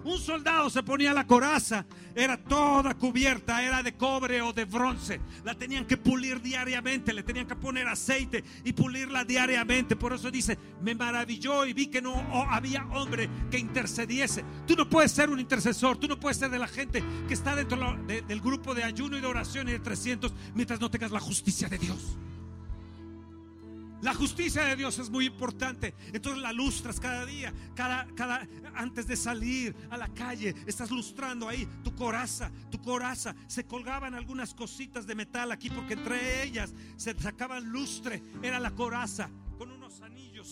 Un 0.04 0.18
soldado 0.18 0.68
se 0.68 0.82
ponía 0.82 1.14
la 1.14 1.26
coraza, 1.26 1.86
era 2.14 2.36
toda 2.36 2.94
cubierta, 2.94 3.62
era 3.62 3.82
de 3.82 3.94
cobre 3.94 4.42
o 4.42 4.52
de 4.52 4.66
bronce. 4.66 5.18
La 5.44 5.54
tenían 5.54 5.86
que 5.86 5.96
pulir 5.96 6.42
diariamente, 6.42 7.14
le 7.14 7.22
tenían 7.22 7.46
que 7.46 7.56
poner 7.56 7.88
aceite 7.88 8.44
y 8.64 8.74
pulirla 8.74 9.24
diariamente. 9.24 9.96
Por 9.96 10.12
eso 10.12 10.30
dice, 10.30 10.58
me 10.82 10.94
maravilló 10.94 11.64
y 11.64 11.72
vi 11.72 11.86
que 11.86 12.02
no 12.02 12.14
había 12.50 12.84
hombre 12.92 13.30
que 13.50 13.58
intercediese. 13.58 14.44
Tú 14.66 14.76
no 14.76 14.86
puedes 14.88 15.10
ser 15.10 15.30
un 15.30 15.40
intercesor, 15.40 15.96
tú 15.96 16.06
no 16.06 16.20
puedes 16.20 16.36
ser 16.36 16.50
de 16.50 16.58
la 16.58 16.68
gente 16.68 17.02
que 17.26 17.32
está 17.32 17.56
dentro 17.56 17.96
del 18.06 18.40
grupo 18.42 18.74
de 18.74 18.84
ayuno 18.84 19.16
y 19.16 19.22
de 19.22 19.26
oración 19.26 19.68
y 19.68 19.72
de 19.72 19.78
300 19.80 20.34
mientras 20.54 20.80
no 20.80 20.90
tengas 20.90 21.12
la 21.12 21.20
justicia 21.20 21.68
de 21.68 21.78
Dios. 21.78 22.18
La 24.04 24.12
justicia 24.12 24.64
de 24.64 24.76
Dios 24.76 24.98
es 24.98 25.08
muy 25.08 25.24
importante. 25.24 25.94
Entonces 26.12 26.42
la 26.42 26.52
lustras 26.52 27.00
cada 27.00 27.24
día, 27.24 27.54
cada, 27.74 28.06
cada, 28.14 28.46
antes 28.74 29.06
de 29.06 29.16
salir 29.16 29.74
a 29.88 29.96
la 29.96 30.08
calle, 30.08 30.54
estás 30.66 30.90
lustrando 30.90 31.48
ahí 31.48 31.66
tu 31.82 31.94
coraza, 31.94 32.52
tu 32.70 32.82
coraza. 32.82 33.34
Se 33.46 33.64
colgaban 33.64 34.14
algunas 34.14 34.52
cositas 34.52 35.06
de 35.06 35.14
metal 35.14 35.50
aquí 35.52 35.70
porque 35.70 35.94
entre 35.94 36.42
ellas 36.42 36.74
se 36.98 37.18
sacaban 37.18 37.64
lustre, 37.72 38.22
era 38.42 38.60
la 38.60 38.72
coraza 38.72 39.30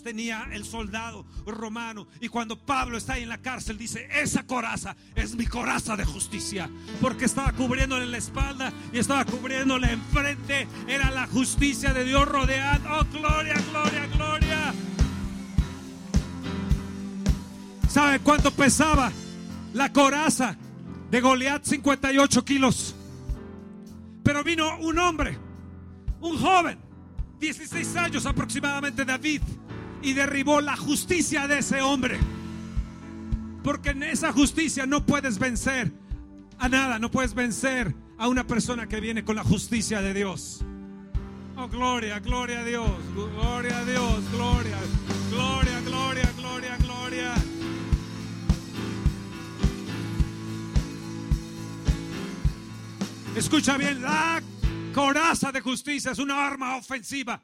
tenía 0.03 0.49
el 0.53 0.65
soldado 0.65 1.27
romano. 1.45 2.07
Y 2.21 2.29
cuando 2.29 2.59
Pablo 2.59 2.97
está 2.97 3.15
ahí 3.15 3.25
en 3.25 3.29
la 3.29 3.39
cárcel, 3.39 3.77
dice: 3.77 4.09
Esa 4.13 4.45
coraza 4.47 4.97
es 5.15 5.35
mi 5.35 5.47
coraza 5.47 5.97
de 5.97 6.05
justicia. 6.05 6.71
Porque 7.01 7.27
estaba 7.27 7.53
cubriéndole 7.53 8.07
la 8.07 8.19
espalda 8.19 8.73
y 8.93 8.99
estaba 8.99 9.25
cubriéndole 9.25 9.93
enfrente. 9.93 10.67
Era 10.87 11.11
la 11.11 11.27
justicia 11.27 11.93
de 11.93 12.05
Dios 12.05 12.27
rodeando. 12.27 12.89
Oh, 12.91 13.05
gloria, 13.13 13.55
gloria, 13.71 14.07
gloria. 14.07 14.75
¿Sabe 17.89 18.21
cuánto 18.21 18.51
pesaba 18.53 19.13
la 19.75 19.93
coraza 19.93 20.57
de 21.11 21.21
Goliat? 21.21 21.65
58 21.65 22.45
kilos. 22.45 22.95
Pero 24.23 24.43
vino 24.45 24.79
un 24.79 24.99
hombre, 24.99 25.37
un 26.21 26.39
joven 26.39 26.79
16 27.43 27.97
años 27.97 28.25
aproximadamente 28.25 29.05
David 29.05 29.43
y 30.03 30.13
derribó 30.13 30.61
la 30.61 30.77
justicia 30.77 31.47
de 31.47 31.59
ese 31.59 31.81
hombre. 31.81 32.19
Porque 33.63 33.91
en 33.91 34.03
esa 34.03 34.33
justicia 34.33 34.87
no 34.87 35.07
puedes 35.07 35.39
vencer 35.39 35.93
a 36.59 36.69
nada, 36.69 36.99
no 36.99 37.11
puedes 37.11 37.35
vencer 37.35 37.95
a 38.19 38.29
una 38.29 38.47
persona 38.47 38.89
que 38.89 39.01
viene 39.01 39.25
con 39.25 39.37
la 39.37 39.45
justicia 39.45 40.03
de 40.03 40.15
Dios. 40.15 40.65
Oh, 41.57 41.69
gloria, 41.69 42.19
gloria 42.19 42.61
a 42.61 42.65
Dios, 42.65 42.91
gloria 43.15 43.79
a 43.79 43.85
Dios, 43.85 44.31
gloria, 44.33 44.79
gloria, 45.31 45.81
gloria, 45.81 46.33
gloria, 46.37 46.77
gloria. 46.79 47.35
Escucha 53.37 53.77
bien, 53.77 54.03
la 54.03 54.43
coraza 54.93 55.53
de 55.53 55.61
justicia 55.61 56.13
es 56.13 56.19
una 56.19 56.47
arma 56.47 56.77
ofensiva. 56.77 57.43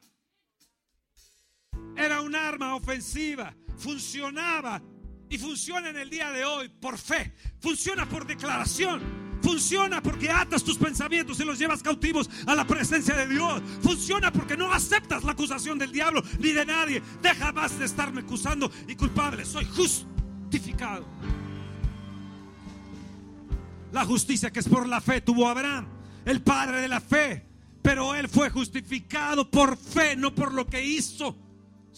Era 1.98 2.20
un 2.20 2.34
arma 2.34 2.76
ofensiva, 2.76 3.54
funcionaba 3.76 4.80
y 5.28 5.36
funciona 5.36 5.90
en 5.90 5.96
el 5.96 6.08
día 6.08 6.30
de 6.30 6.44
hoy 6.44 6.68
por 6.68 6.96
fe, 6.96 7.34
funciona 7.60 8.08
por 8.08 8.26
declaración. 8.26 9.28
Funciona 9.40 10.02
porque 10.02 10.28
atas 10.30 10.64
tus 10.64 10.76
pensamientos 10.76 11.38
y 11.38 11.44
los 11.44 11.60
llevas 11.60 11.80
cautivos 11.80 12.28
a 12.44 12.56
la 12.56 12.66
presencia 12.66 13.14
de 13.14 13.28
Dios. 13.28 13.62
Funciona 13.82 14.32
porque 14.32 14.56
no 14.56 14.72
aceptas 14.72 15.22
la 15.22 15.30
acusación 15.30 15.78
del 15.78 15.92
diablo 15.92 16.24
ni 16.40 16.50
de 16.50 16.66
nadie. 16.66 17.00
Deja 17.22 17.52
más 17.52 17.78
de 17.78 17.84
estarme 17.84 18.22
acusando 18.22 18.68
y 18.88 18.96
culpable. 18.96 19.44
Soy 19.44 19.64
justificado. 19.64 21.06
La 23.92 24.04
justicia 24.04 24.50
que 24.50 24.58
es 24.58 24.68
por 24.68 24.88
la 24.88 25.00
fe 25.00 25.20
tuvo 25.20 25.48
Abraham, 25.48 25.86
el 26.24 26.42
padre 26.42 26.80
de 26.80 26.88
la 26.88 27.00
fe. 27.00 27.46
Pero 27.80 28.16
él 28.16 28.28
fue 28.28 28.50
justificado 28.50 29.48
por 29.48 29.76
fe, 29.76 30.16
no 30.16 30.34
por 30.34 30.52
lo 30.52 30.66
que 30.66 30.84
hizo, 30.84 31.38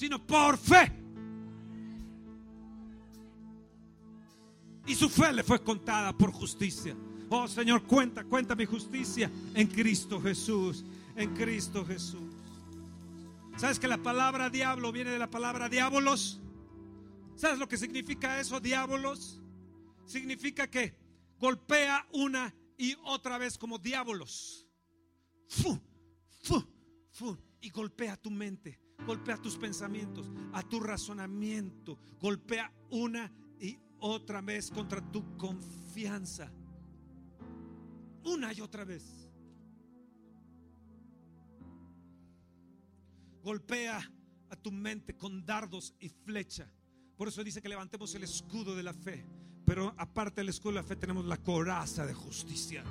sino 0.00 0.18
por 0.18 0.56
fe. 0.56 0.90
Y 4.86 4.94
su 4.94 5.10
fe 5.10 5.30
le 5.30 5.44
fue 5.44 5.62
contada 5.62 6.16
por 6.16 6.32
justicia. 6.32 6.96
Oh 7.28 7.46
Señor, 7.46 7.82
cuenta, 7.82 8.24
cuenta 8.24 8.56
mi 8.56 8.64
justicia 8.64 9.30
en 9.52 9.66
Cristo 9.66 10.18
Jesús, 10.18 10.86
en 11.14 11.34
Cristo 11.34 11.84
Jesús. 11.84 12.32
¿Sabes 13.58 13.78
que 13.78 13.86
la 13.88 13.98
palabra 13.98 14.48
diablo 14.48 14.90
viene 14.90 15.10
de 15.10 15.18
la 15.18 15.28
palabra 15.28 15.68
diabolos? 15.68 16.40
¿Sabes 17.36 17.58
lo 17.58 17.68
que 17.68 17.76
significa 17.76 18.40
eso, 18.40 18.58
diabolos? 18.58 19.38
Significa 20.06 20.70
que 20.70 20.94
golpea 21.38 22.06
una 22.14 22.54
y 22.78 22.96
otra 23.04 23.36
vez 23.36 23.58
como 23.58 23.76
diabolos. 23.78 24.66
Fu, 25.46 25.78
fu, 26.42 26.64
fu, 27.10 27.36
y 27.60 27.68
golpea 27.68 28.16
tu 28.16 28.30
mente, 28.30 28.80
golpea 29.06 29.36
tus 29.36 29.56
pensamientos, 29.56 30.30
a 30.52 30.62
tu 30.62 30.80
razonamiento, 30.80 31.98
golpea 32.20 32.72
una 32.90 33.30
y 33.58 33.78
otra 34.00 34.40
vez 34.40 34.70
contra 34.70 35.00
tu 35.00 35.36
confianza. 35.36 36.50
Una 38.24 38.52
y 38.52 38.60
otra 38.60 38.84
vez. 38.84 39.28
Golpea 43.42 44.00
a 44.50 44.56
tu 44.56 44.70
mente 44.70 45.16
con 45.16 45.44
dardos 45.44 45.94
y 45.98 46.08
flecha. 46.08 46.70
Por 47.16 47.28
eso 47.28 47.42
dice 47.42 47.62
que 47.62 47.68
levantemos 47.68 48.14
el 48.14 48.24
escudo 48.24 48.74
de 48.74 48.82
la 48.82 48.92
fe. 48.92 49.24
Pero 49.64 49.94
aparte 49.96 50.40
del 50.40 50.48
escudo 50.48 50.72
de 50.72 50.80
la 50.80 50.82
fe 50.82 50.96
tenemos 50.96 51.24
la 51.24 51.36
coraza 51.36 52.04
de 52.04 52.12
justicia. 52.12 52.82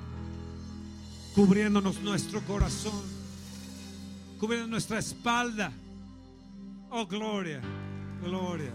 Cubriéndonos 1.34 2.00
nuestro 2.00 2.40
corazón. 2.42 3.02
Cubriendo 4.38 4.68
nuestra 4.68 4.98
espalda. 4.98 5.72
Oh, 6.90 7.06
gloria, 7.06 7.60
gloria. 8.22 8.72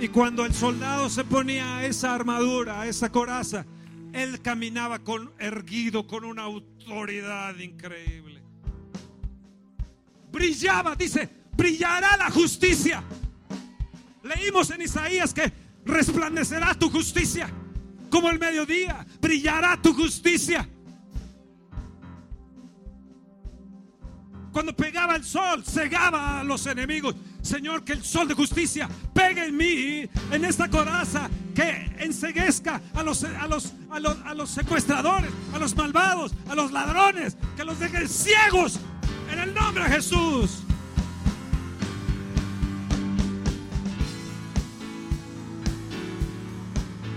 Y 0.00 0.08
cuando 0.08 0.44
el 0.44 0.52
soldado 0.52 1.08
se 1.08 1.24
ponía 1.24 1.86
esa 1.86 2.14
armadura, 2.14 2.86
esa 2.86 3.10
coraza, 3.10 3.64
él 4.12 4.42
caminaba 4.42 5.00
erguido, 5.38 6.06
con 6.06 6.24
una 6.24 6.42
autoridad 6.42 7.56
increíble. 7.58 8.42
Brillaba, 10.30 10.94
dice, 10.96 11.28
brillará 11.56 12.16
la 12.16 12.30
justicia. 12.30 13.02
Leímos 14.22 14.70
en 14.70 14.82
Isaías 14.82 15.32
que 15.32 15.52
resplandecerá 15.84 16.74
tu 16.74 16.90
justicia 16.90 17.48
como 18.12 18.28
el 18.28 18.38
mediodía, 18.38 19.06
brillará 19.22 19.80
tu 19.80 19.94
justicia. 19.94 20.68
Cuando 24.52 24.76
pegaba 24.76 25.16
el 25.16 25.24
sol, 25.24 25.64
cegaba 25.64 26.40
a 26.40 26.44
los 26.44 26.66
enemigos. 26.66 27.14
Señor, 27.40 27.84
que 27.84 27.94
el 27.94 28.04
sol 28.04 28.28
de 28.28 28.34
justicia 28.34 28.88
pegue 29.14 29.46
en 29.46 29.56
mí, 29.56 30.08
en 30.30 30.44
esta 30.44 30.68
coraza, 30.68 31.30
que 31.54 31.90
enseguezca 31.98 32.82
a 32.94 33.02
los, 33.02 33.24
a 33.24 33.46
los, 33.46 33.72
a 33.90 33.98
los, 33.98 34.16
a 34.26 34.34
los 34.34 34.50
secuestradores, 34.50 35.30
a 35.54 35.58
los 35.58 35.74
malvados, 35.74 36.34
a 36.50 36.54
los 36.54 36.70
ladrones, 36.70 37.36
que 37.56 37.64
los 37.64 37.78
dejen 37.78 38.06
ciegos 38.08 38.78
en 39.32 39.38
el 39.38 39.54
nombre 39.54 39.84
de 39.84 39.90
Jesús. 39.90 40.62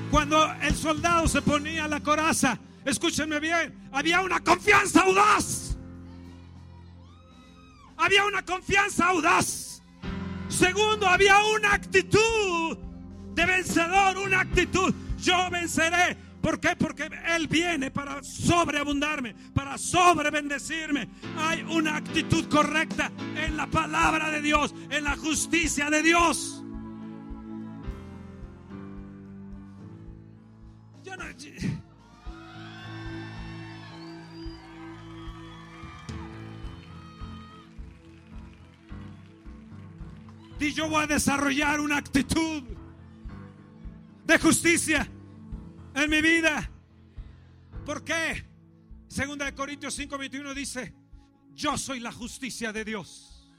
Cuando 0.09 0.49
el 0.61 0.73
soldado 0.73 1.27
se 1.27 1.41
ponía 1.41 1.86
la 1.89 1.99
coraza, 1.99 2.57
escúchenme 2.86 3.41
bien, 3.41 3.89
había 3.91 4.21
una 4.21 4.39
confianza 4.39 5.01
audaz. 5.01 5.64
Había 7.97 8.25
una 8.25 8.43
confianza 8.43 9.07
audaz. 9.07 9.81
Segundo, 10.47 11.07
había 11.07 11.37
una 11.43 11.73
actitud 11.73 12.77
de 13.33 13.45
vencedor, 13.45 14.17
una 14.17 14.41
actitud. 14.41 14.93
Yo 15.17 15.49
venceré. 15.49 16.17
¿Por 16.41 16.59
qué? 16.59 16.75
Porque 16.75 17.09
Él 17.35 17.47
viene 17.47 17.89
para 17.89 18.21
sobreabundarme, 18.21 19.33
para 19.53 19.77
sobrebendecirme. 19.79 21.09
Hay 21.37 21.63
una 21.63 21.95
actitud 21.95 22.47
correcta 22.47 23.11
en 23.35 23.57
la 23.57 23.65
palabra 23.65 24.29
de 24.29 24.41
Dios, 24.41 24.75
en 24.91 25.03
la 25.03 25.17
justicia 25.17 25.89
de 25.89 26.03
Dios. 26.03 26.63
Yo 31.03 31.17
no, 31.17 31.25
Y 40.60 40.72
yo 40.72 40.89
voy 40.89 41.03
a 41.03 41.08
desarrollar 41.08 41.80
una 41.80 41.97
actitud 41.97 42.64
de 44.26 44.39
justicia 44.39 45.08
en 45.93 46.10
mi 46.10 46.22
vida. 46.22 46.70
¿Por 47.86 48.03
qué? 48.03 48.45
Segunda 49.08 49.45
de 49.45 49.53
Corintios 49.53 49.97
5:21 49.97 50.53
dice, 50.53 50.93
yo 51.53 51.78
soy 51.78 51.99
la 51.99 52.12
justicia 52.12 52.72
de 52.74 52.86
Dios. 52.86 53.51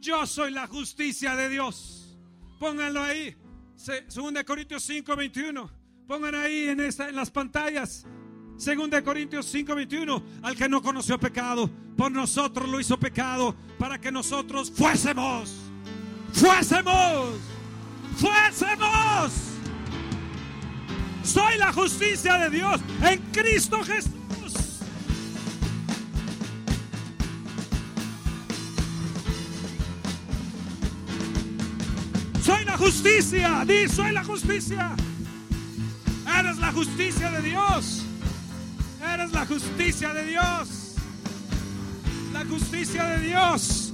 Yo 0.00 0.26
soy 0.26 0.50
la 0.50 0.66
justicia 0.66 1.36
de 1.36 1.48
Dios. 1.50 2.18
Pónganlo 2.58 3.02
ahí. 3.02 3.36
Segunda 3.76 4.40
de 4.40 4.44
Corintios 4.44 4.88
5:21. 4.88 5.70
Pongan 6.06 6.34
ahí 6.34 6.68
en, 6.68 6.80
esta, 6.80 7.08
en 7.08 7.16
las 7.16 7.30
pantallas. 7.30 8.06
Segunda 8.56 8.98
de 8.98 9.04
Corintios 9.04 9.54
5:21, 9.54 10.22
al 10.42 10.56
que 10.56 10.68
no 10.68 10.82
conoció 10.82 11.18
pecado, 11.18 11.70
por 12.00 12.10
nosotros 12.10 12.66
lo 12.66 12.80
hizo 12.80 12.98
pecado, 12.98 13.54
para 13.78 14.00
que 14.00 14.10
nosotros 14.10 14.72
fuésemos, 14.74 15.54
fuésemos, 16.32 17.34
fuésemos. 18.16 19.32
Soy 21.22 21.58
la 21.58 21.70
justicia 21.74 22.38
de 22.38 22.48
Dios 22.56 22.80
en 23.02 23.20
Cristo 23.32 23.84
Jesús. 23.84 24.12
Soy 32.42 32.64
la 32.64 32.78
justicia, 32.78 33.62
di, 33.66 33.86
soy 33.90 34.12
la 34.12 34.24
justicia. 34.24 34.96
Eres 36.38 36.56
la 36.56 36.72
justicia 36.72 37.30
de 37.30 37.42
Dios. 37.42 38.06
Eres 39.06 39.32
la 39.32 39.44
justicia 39.44 40.14
de 40.14 40.24
Dios. 40.24 40.79
La 42.40 42.46
justicia 42.46 43.04
de 43.04 43.26
Dios. 43.26 43.92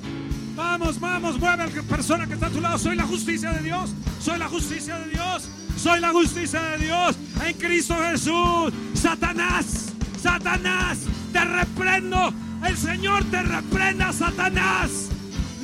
Vamos, 0.55 1.01
vamos, 1.01 1.37
mueve 1.41 1.65
a 1.65 1.67
la 1.67 1.83
persona 1.83 2.29
que 2.29 2.35
está 2.35 2.47
a 2.47 2.51
tu 2.51 2.61
lado. 2.61 2.79
Soy 2.79 2.95
la 2.95 3.03
justicia 3.03 3.51
de 3.51 3.61
Dios. 3.61 3.91
Soy 4.21 4.39
la 4.39 4.47
justicia 4.47 4.97
de 4.99 5.11
Dios. 5.11 5.49
Soy 5.77 5.99
la 5.99 6.11
justicia 6.11 6.63
de 6.63 6.79
Dios 6.79 7.17
en 7.45 7.55
Cristo 7.55 7.97
Jesús. 8.09 8.73
Satanás, 8.95 9.87
Satanás, 10.23 10.99
te 11.33 11.45
reprendo. 11.45 12.33
El 12.65 12.77
Señor 12.77 13.25
te 13.25 13.43
reprenda, 13.43 14.13
Satanás. 14.13 15.09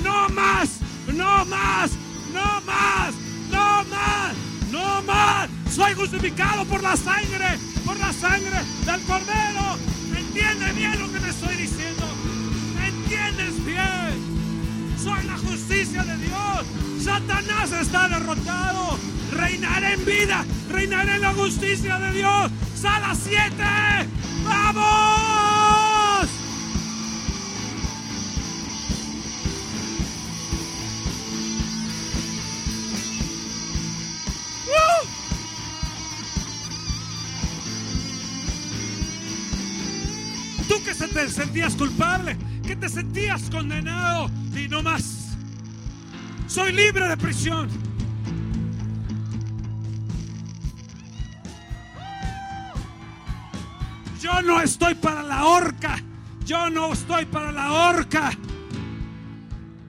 No 0.03 0.28
más, 0.30 0.80
no 1.07 1.45
más, 1.45 1.93
no 2.35 2.61
más, 2.62 3.14
no 3.53 3.85
más, 3.85 4.35
no 4.72 5.03
más. 5.03 5.49
Soy 5.72 5.95
justificado 5.95 6.64
por 6.64 6.83
la 6.83 6.97
sangre 6.97 7.61
por 7.85 7.97
la 7.99 8.12
sangre 8.12 8.59
del 8.85 9.01
cordero. 9.03 9.78
Entiende 10.16 10.72
bien 10.72 10.99
lo 10.99 11.12
que 11.12 11.20
te 11.20 11.30
estoy 11.30 11.57
diciendo. 11.57 12.01
Satanás 17.13 17.73
está 17.73 18.09
derrotado. 18.09 18.99
Reinaré 19.33 19.93
en 19.95 20.05
vida. 20.07 20.47
Reinaré 20.71 21.17
en 21.17 21.21
la 21.21 21.35
justicia 21.35 21.99
de 21.99 22.13
Dios. 22.13 22.51
Sala 22.75 23.15
7. 23.15 23.53
¡Vamos! 24.43 26.31
Tú 40.67 40.83
que 40.83 40.95
te 40.95 41.29
sentías 41.29 41.75
culpable, 41.75 42.39
que 42.67 42.75
te 42.75 42.89
sentías 42.89 43.51
condenado 43.51 44.31
y 44.57 44.67
no 44.69 44.83
más. 44.83 45.22
Soy 46.53 46.70
libre 46.70 47.09
de 47.09 47.16
prisión. 47.16 47.66
Yo 54.20 54.42
no 54.42 54.61
estoy 54.61 54.94
para 54.96 55.22
la 55.22 55.46
horca. 55.46 55.98
Yo 56.44 56.68
no 56.68 56.92
estoy 56.92 57.24
para 57.24 57.53
la 57.53 57.72
horca. 57.72 58.32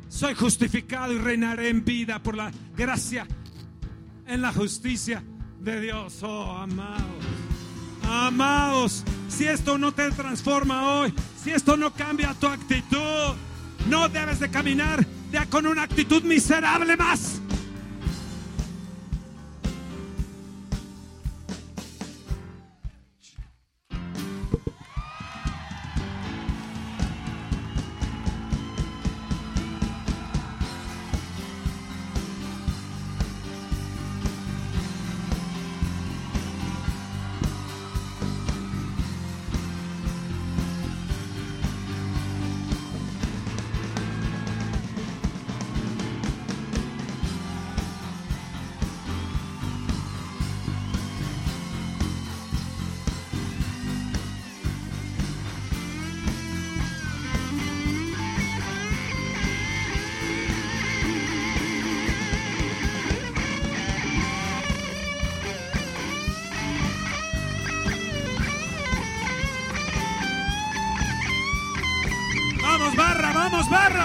Soy 0.07 0.35
justificado 0.35 1.11
y 1.11 1.17
reinaré 1.17 1.67
en 1.67 1.83
vida 1.83 2.23
por 2.23 2.37
la 2.37 2.49
gracia 2.77 3.27
en 4.25 4.41
la 4.41 4.53
justicia 4.53 5.21
de 5.59 5.81
Dios. 5.81 6.23
Oh, 6.23 6.49
amados. 6.49 7.25
Amados, 8.09 9.03
si 9.27 9.47
esto 9.47 9.77
no 9.77 9.91
te 9.91 10.09
transforma 10.11 10.93
hoy, 10.93 11.13
si 11.43 11.51
esto 11.51 11.75
no 11.75 11.91
cambia 11.91 12.33
tu 12.35 12.47
actitud, 12.47 13.35
no 13.89 14.07
debes 14.07 14.39
de 14.39 14.49
caminar 14.49 15.05
con 15.49 15.65
una 15.65 15.83
actitud 15.83 16.23
miserable 16.23 16.95
más. 16.95 17.42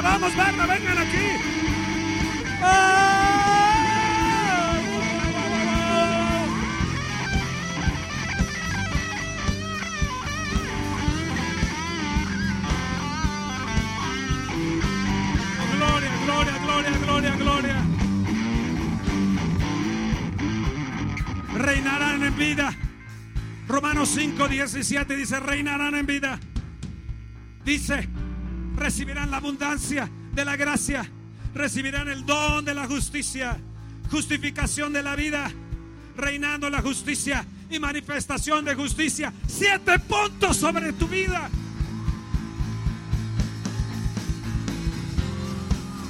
Barra, 0.02 0.18
vamos, 0.18 0.36
barra, 0.36 0.66
vengan 0.66 0.98
aquí. 0.98 1.16
¡Ah! 2.62 3.14
Gloria, 15.76 16.10
gloria, 16.24 16.58
gloria, 16.58 16.98
gloria, 16.98 17.36
gloria. 17.36 17.84
Reinarán 21.54 22.22
en 22.22 22.36
vida. 22.36 22.74
Romanos 23.66 24.08
5, 24.10 24.48
17 24.48 25.16
dice, 25.16 25.40
reinarán 25.40 25.94
en 25.94 26.06
vida. 26.06 26.38
Dice, 27.64 28.08
recibirán 28.88 29.30
la 29.30 29.36
abundancia 29.36 30.08
de 30.32 30.46
la 30.46 30.56
gracia, 30.56 31.06
recibirán 31.54 32.08
el 32.08 32.24
don 32.24 32.64
de 32.64 32.72
la 32.72 32.86
justicia, 32.86 33.58
justificación 34.10 34.94
de 34.94 35.02
la 35.02 35.14
vida, 35.14 35.52
reinando 36.16 36.70
la 36.70 36.80
justicia 36.80 37.44
y 37.68 37.78
manifestación 37.78 38.64
de 38.64 38.74
justicia. 38.74 39.30
Siete 39.46 39.98
puntos 39.98 40.56
sobre 40.56 40.94
tu 40.94 41.06
vida. 41.06 41.50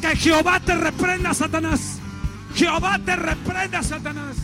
Que 0.00 0.14
Jehová 0.14 0.60
te 0.60 0.76
reprenda, 0.76 1.34
Satanás. 1.34 1.98
Jehová 2.54 3.00
te 3.04 3.16
reprenda, 3.16 3.82
Satanás. 3.82 4.36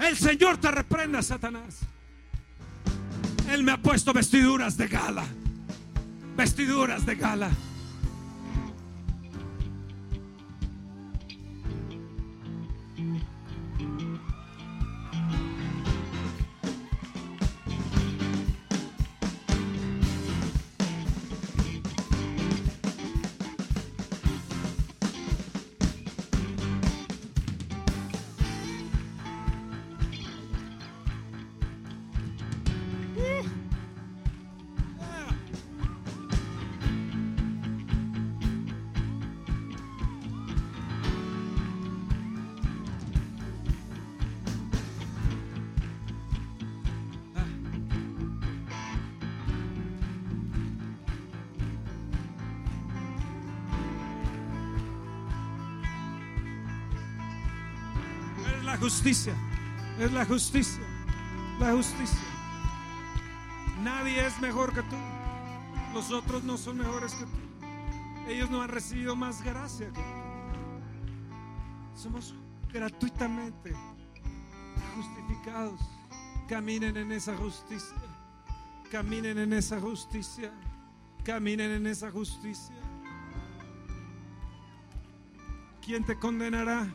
El 0.00 0.14
Señor 0.18 0.58
te 0.58 0.70
reprenda, 0.70 1.22
Satanás. 1.22 1.93
Él 3.50 3.62
me 3.62 3.72
ha 3.72 3.78
puesto 3.78 4.12
vestiduras 4.12 4.76
de 4.76 4.88
gala. 4.88 5.24
Vestiduras 6.36 7.06
de 7.06 7.14
gala. 7.14 7.50
Justicia. 59.04 59.34
Es 60.00 60.12
la 60.12 60.24
justicia. 60.24 60.82
La 61.60 61.72
justicia. 61.72 62.18
Nadie 63.82 64.26
es 64.26 64.40
mejor 64.40 64.72
que 64.72 64.80
tú. 64.80 64.96
Los 65.92 66.10
otros 66.10 66.42
no 66.42 66.56
son 66.56 66.78
mejores 66.78 67.12
que 67.12 67.26
tú. 67.26 68.30
Ellos 68.30 68.48
no 68.48 68.62
han 68.62 68.70
recibido 68.70 69.14
más 69.14 69.42
gracia 69.42 69.88
que 69.88 70.00
tú. 70.00 70.00
Somos 71.94 72.34
gratuitamente 72.72 73.76
justificados. 74.96 75.80
Caminen 76.48 76.96
en 76.96 77.12
esa 77.12 77.36
justicia. 77.36 77.98
Caminen 78.90 79.36
en 79.36 79.52
esa 79.52 79.78
justicia. 79.82 80.50
Caminen 81.24 81.72
en 81.72 81.86
esa 81.88 82.10
justicia. 82.10 82.74
¿Quién 85.82 86.04
te 86.04 86.18
condenará? 86.18 86.88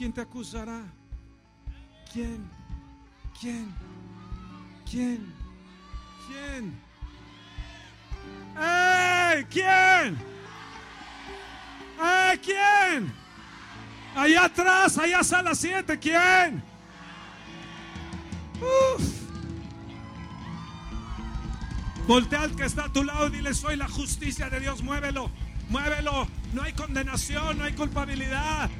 ¿Quién 0.00 0.14
te 0.14 0.22
acusará? 0.22 0.80
¿Quién? 2.10 2.50
¿Quién? 3.38 3.70
¿Quién? 4.90 5.34
¿Quién? 6.26 6.80
¡Ey! 8.56 9.44
¿Quién? 9.50 10.18
¡Ey! 12.00 12.38
¿Quién? 12.38 13.12
Allá 14.16 14.44
atrás, 14.46 14.96
allá 14.96 15.22
sala 15.22 15.54
7, 15.54 15.98
¿quién? 15.98 16.62
Uf. 18.58 19.04
Voltea 22.06 22.40
al 22.44 22.56
que 22.56 22.64
está 22.64 22.84
a 22.84 22.88
tu 22.90 23.04
lado 23.04 23.26
y 23.26 23.32
dile, 23.32 23.52
soy 23.52 23.76
la 23.76 23.86
justicia 23.86 24.48
de 24.48 24.60
Dios, 24.60 24.82
muévelo, 24.82 25.30
muévelo. 25.68 26.26
No 26.54 26.62
hay 26.62 26.72
condenación, 26.72 27.58
no 27.58 27.64
hay 27.64 27.74
culpabilidad. 27.74 28.70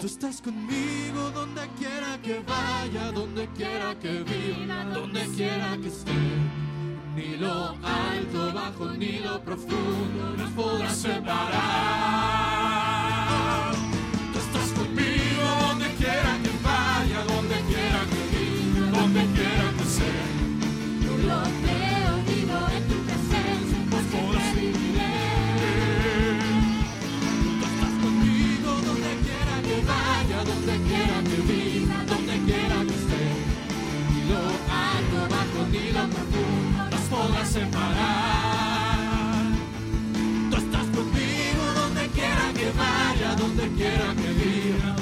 Tú 0.00 0.06
estás 0.06 0.40
conmigo 0.40 1.30
donde 1.34 1.60
quiera 1.78 2.18
que 2.22 2.40
vaya, 2.40 3.12
donde 3.12 3.46
quiera 3.48 3.94
que 4.00 4.22
viva, 4.22 4.84
donde 4.84 5.26
quiera 5.36 5.76
que 5.76 5.88
esté. 5.88 6.12
Ni 7.14 7.36
lo 7.36 7.76
alto, 7.84 8.52
bajo, 8.54 8.86
ni 8.92 9.18
lo 9.18 9.38
profundo 9.42 10.34
nos 10.38 10.50
podrá 10.52 10.88
separar. 10.88 12.45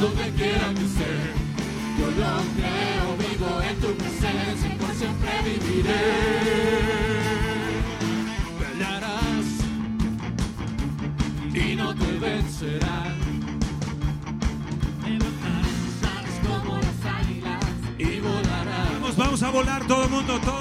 Donde 0.00 0.30
quiera 0.36 0.74
que 0.74 0.84
esté. 0.84 1.12
Yo 1.98 2.06
lo 2.06 2.32
creo, 2.56 3.06
vivo 3.18 3.62
en 3.62 3.76
tu 3.80 3.94
presencia 3.94 4.68
y 4.68 4.76
por 4.78 4.94
siempre 4.94 5.30
viviré. 5.44 6.04
Pelearás 8.58 9.46
y 11.54 11.76
no 11.76 11.94
te 11.94 12.18
vencerán. 12.18 13.16
Levantarás 15.04 16.34
como 16.42 16.76
las 16.78 17.14
águilas 17.14 17.64
y 17.98 18.20
volarás. 18.20 18.92
Vamos, 18.92 19.16
vamos 19.16 19.42
a 19.42 19.50
volar 19.50 19.86
todo 19.86 20.04
el 20.04 20.10
mundo, 20.10 20.40
todo 20.40 20.53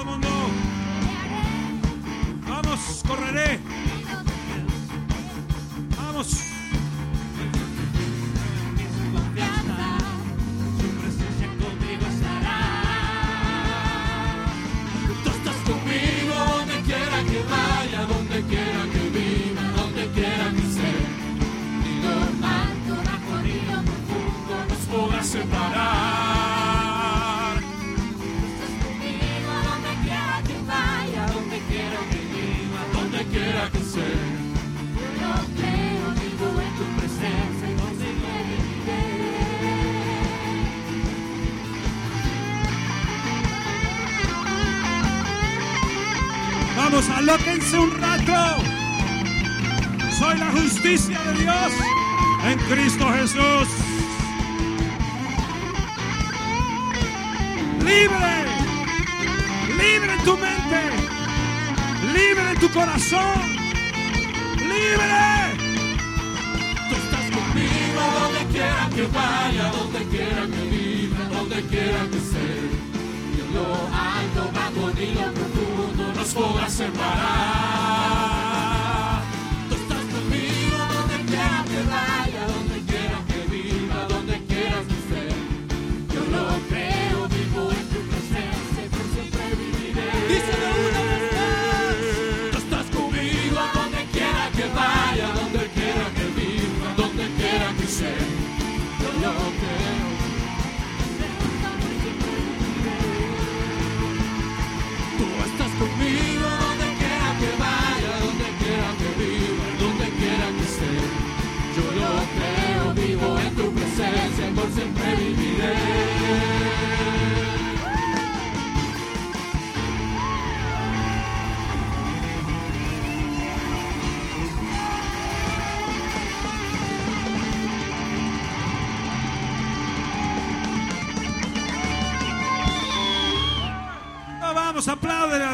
en 63.14 63.43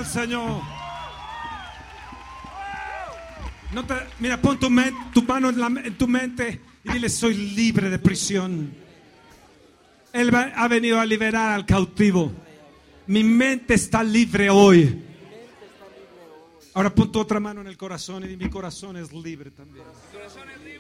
Señor. 0.05 0.63
No 3.73 3.85
te, 3.87 3.95
mira, 4.19 4.41
pon 4.41 4.59
tu, 4.59 4.69
tu 5.13 5.23
mano 5.23 5.49
en, 5.51 5.61
la- 5.61 5.91
tu 5.97 6.09
mente 6.09 6.61
y 6.85 6.93
dile, 6.93 7.09
soy 7.09 7.35
libre 7.35 7.89
de 7.89 7.99
prisión. 7.99 8.73
Él 10.13 10.35
ha 10.35 10.67
venido 10.67 10.99
a 10.99 11.07
liberar 11.07 11.53
al 11.53 11.65
cautivo. 11.67 12.33
Mi 13.07 13.23
mente 13.23 13.75
está 13.75 14.03
libre 14.03 14.51
hoy. 14.51 15.05
Ahora 16.75 16.93
pon 16.93 17.13
tu 17.13 17.21
otra 17.21 17.39
mano 17.39 17.61
en 17.61 17.67
el 17.69 17.77
corazón 17.77 18.25
y 18.25 18.29
di, 18.29 18.37
mi 18.37 18.49
corazón 18.51 18.97
es 18.97 19.13
libre 19.13 19.51
también. 19.51 19.85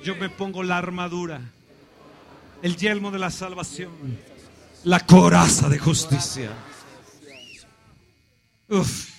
Yo 0.02 0.16
me 0.16 0.28
pongo 0.28 0.62
la 0.62 0.78
armadura, 0.78 1.40
el 2.62 2.76
yelmo 2.76 3.10
de 3.10 3.18
la 3.18 3.30
salvación, 3.30 3.90
la 4.84 5.00
coraza 5.00 5.68
de 5.68 5.78
justicia. 5.78 6.50
Uf. 8.68 9.09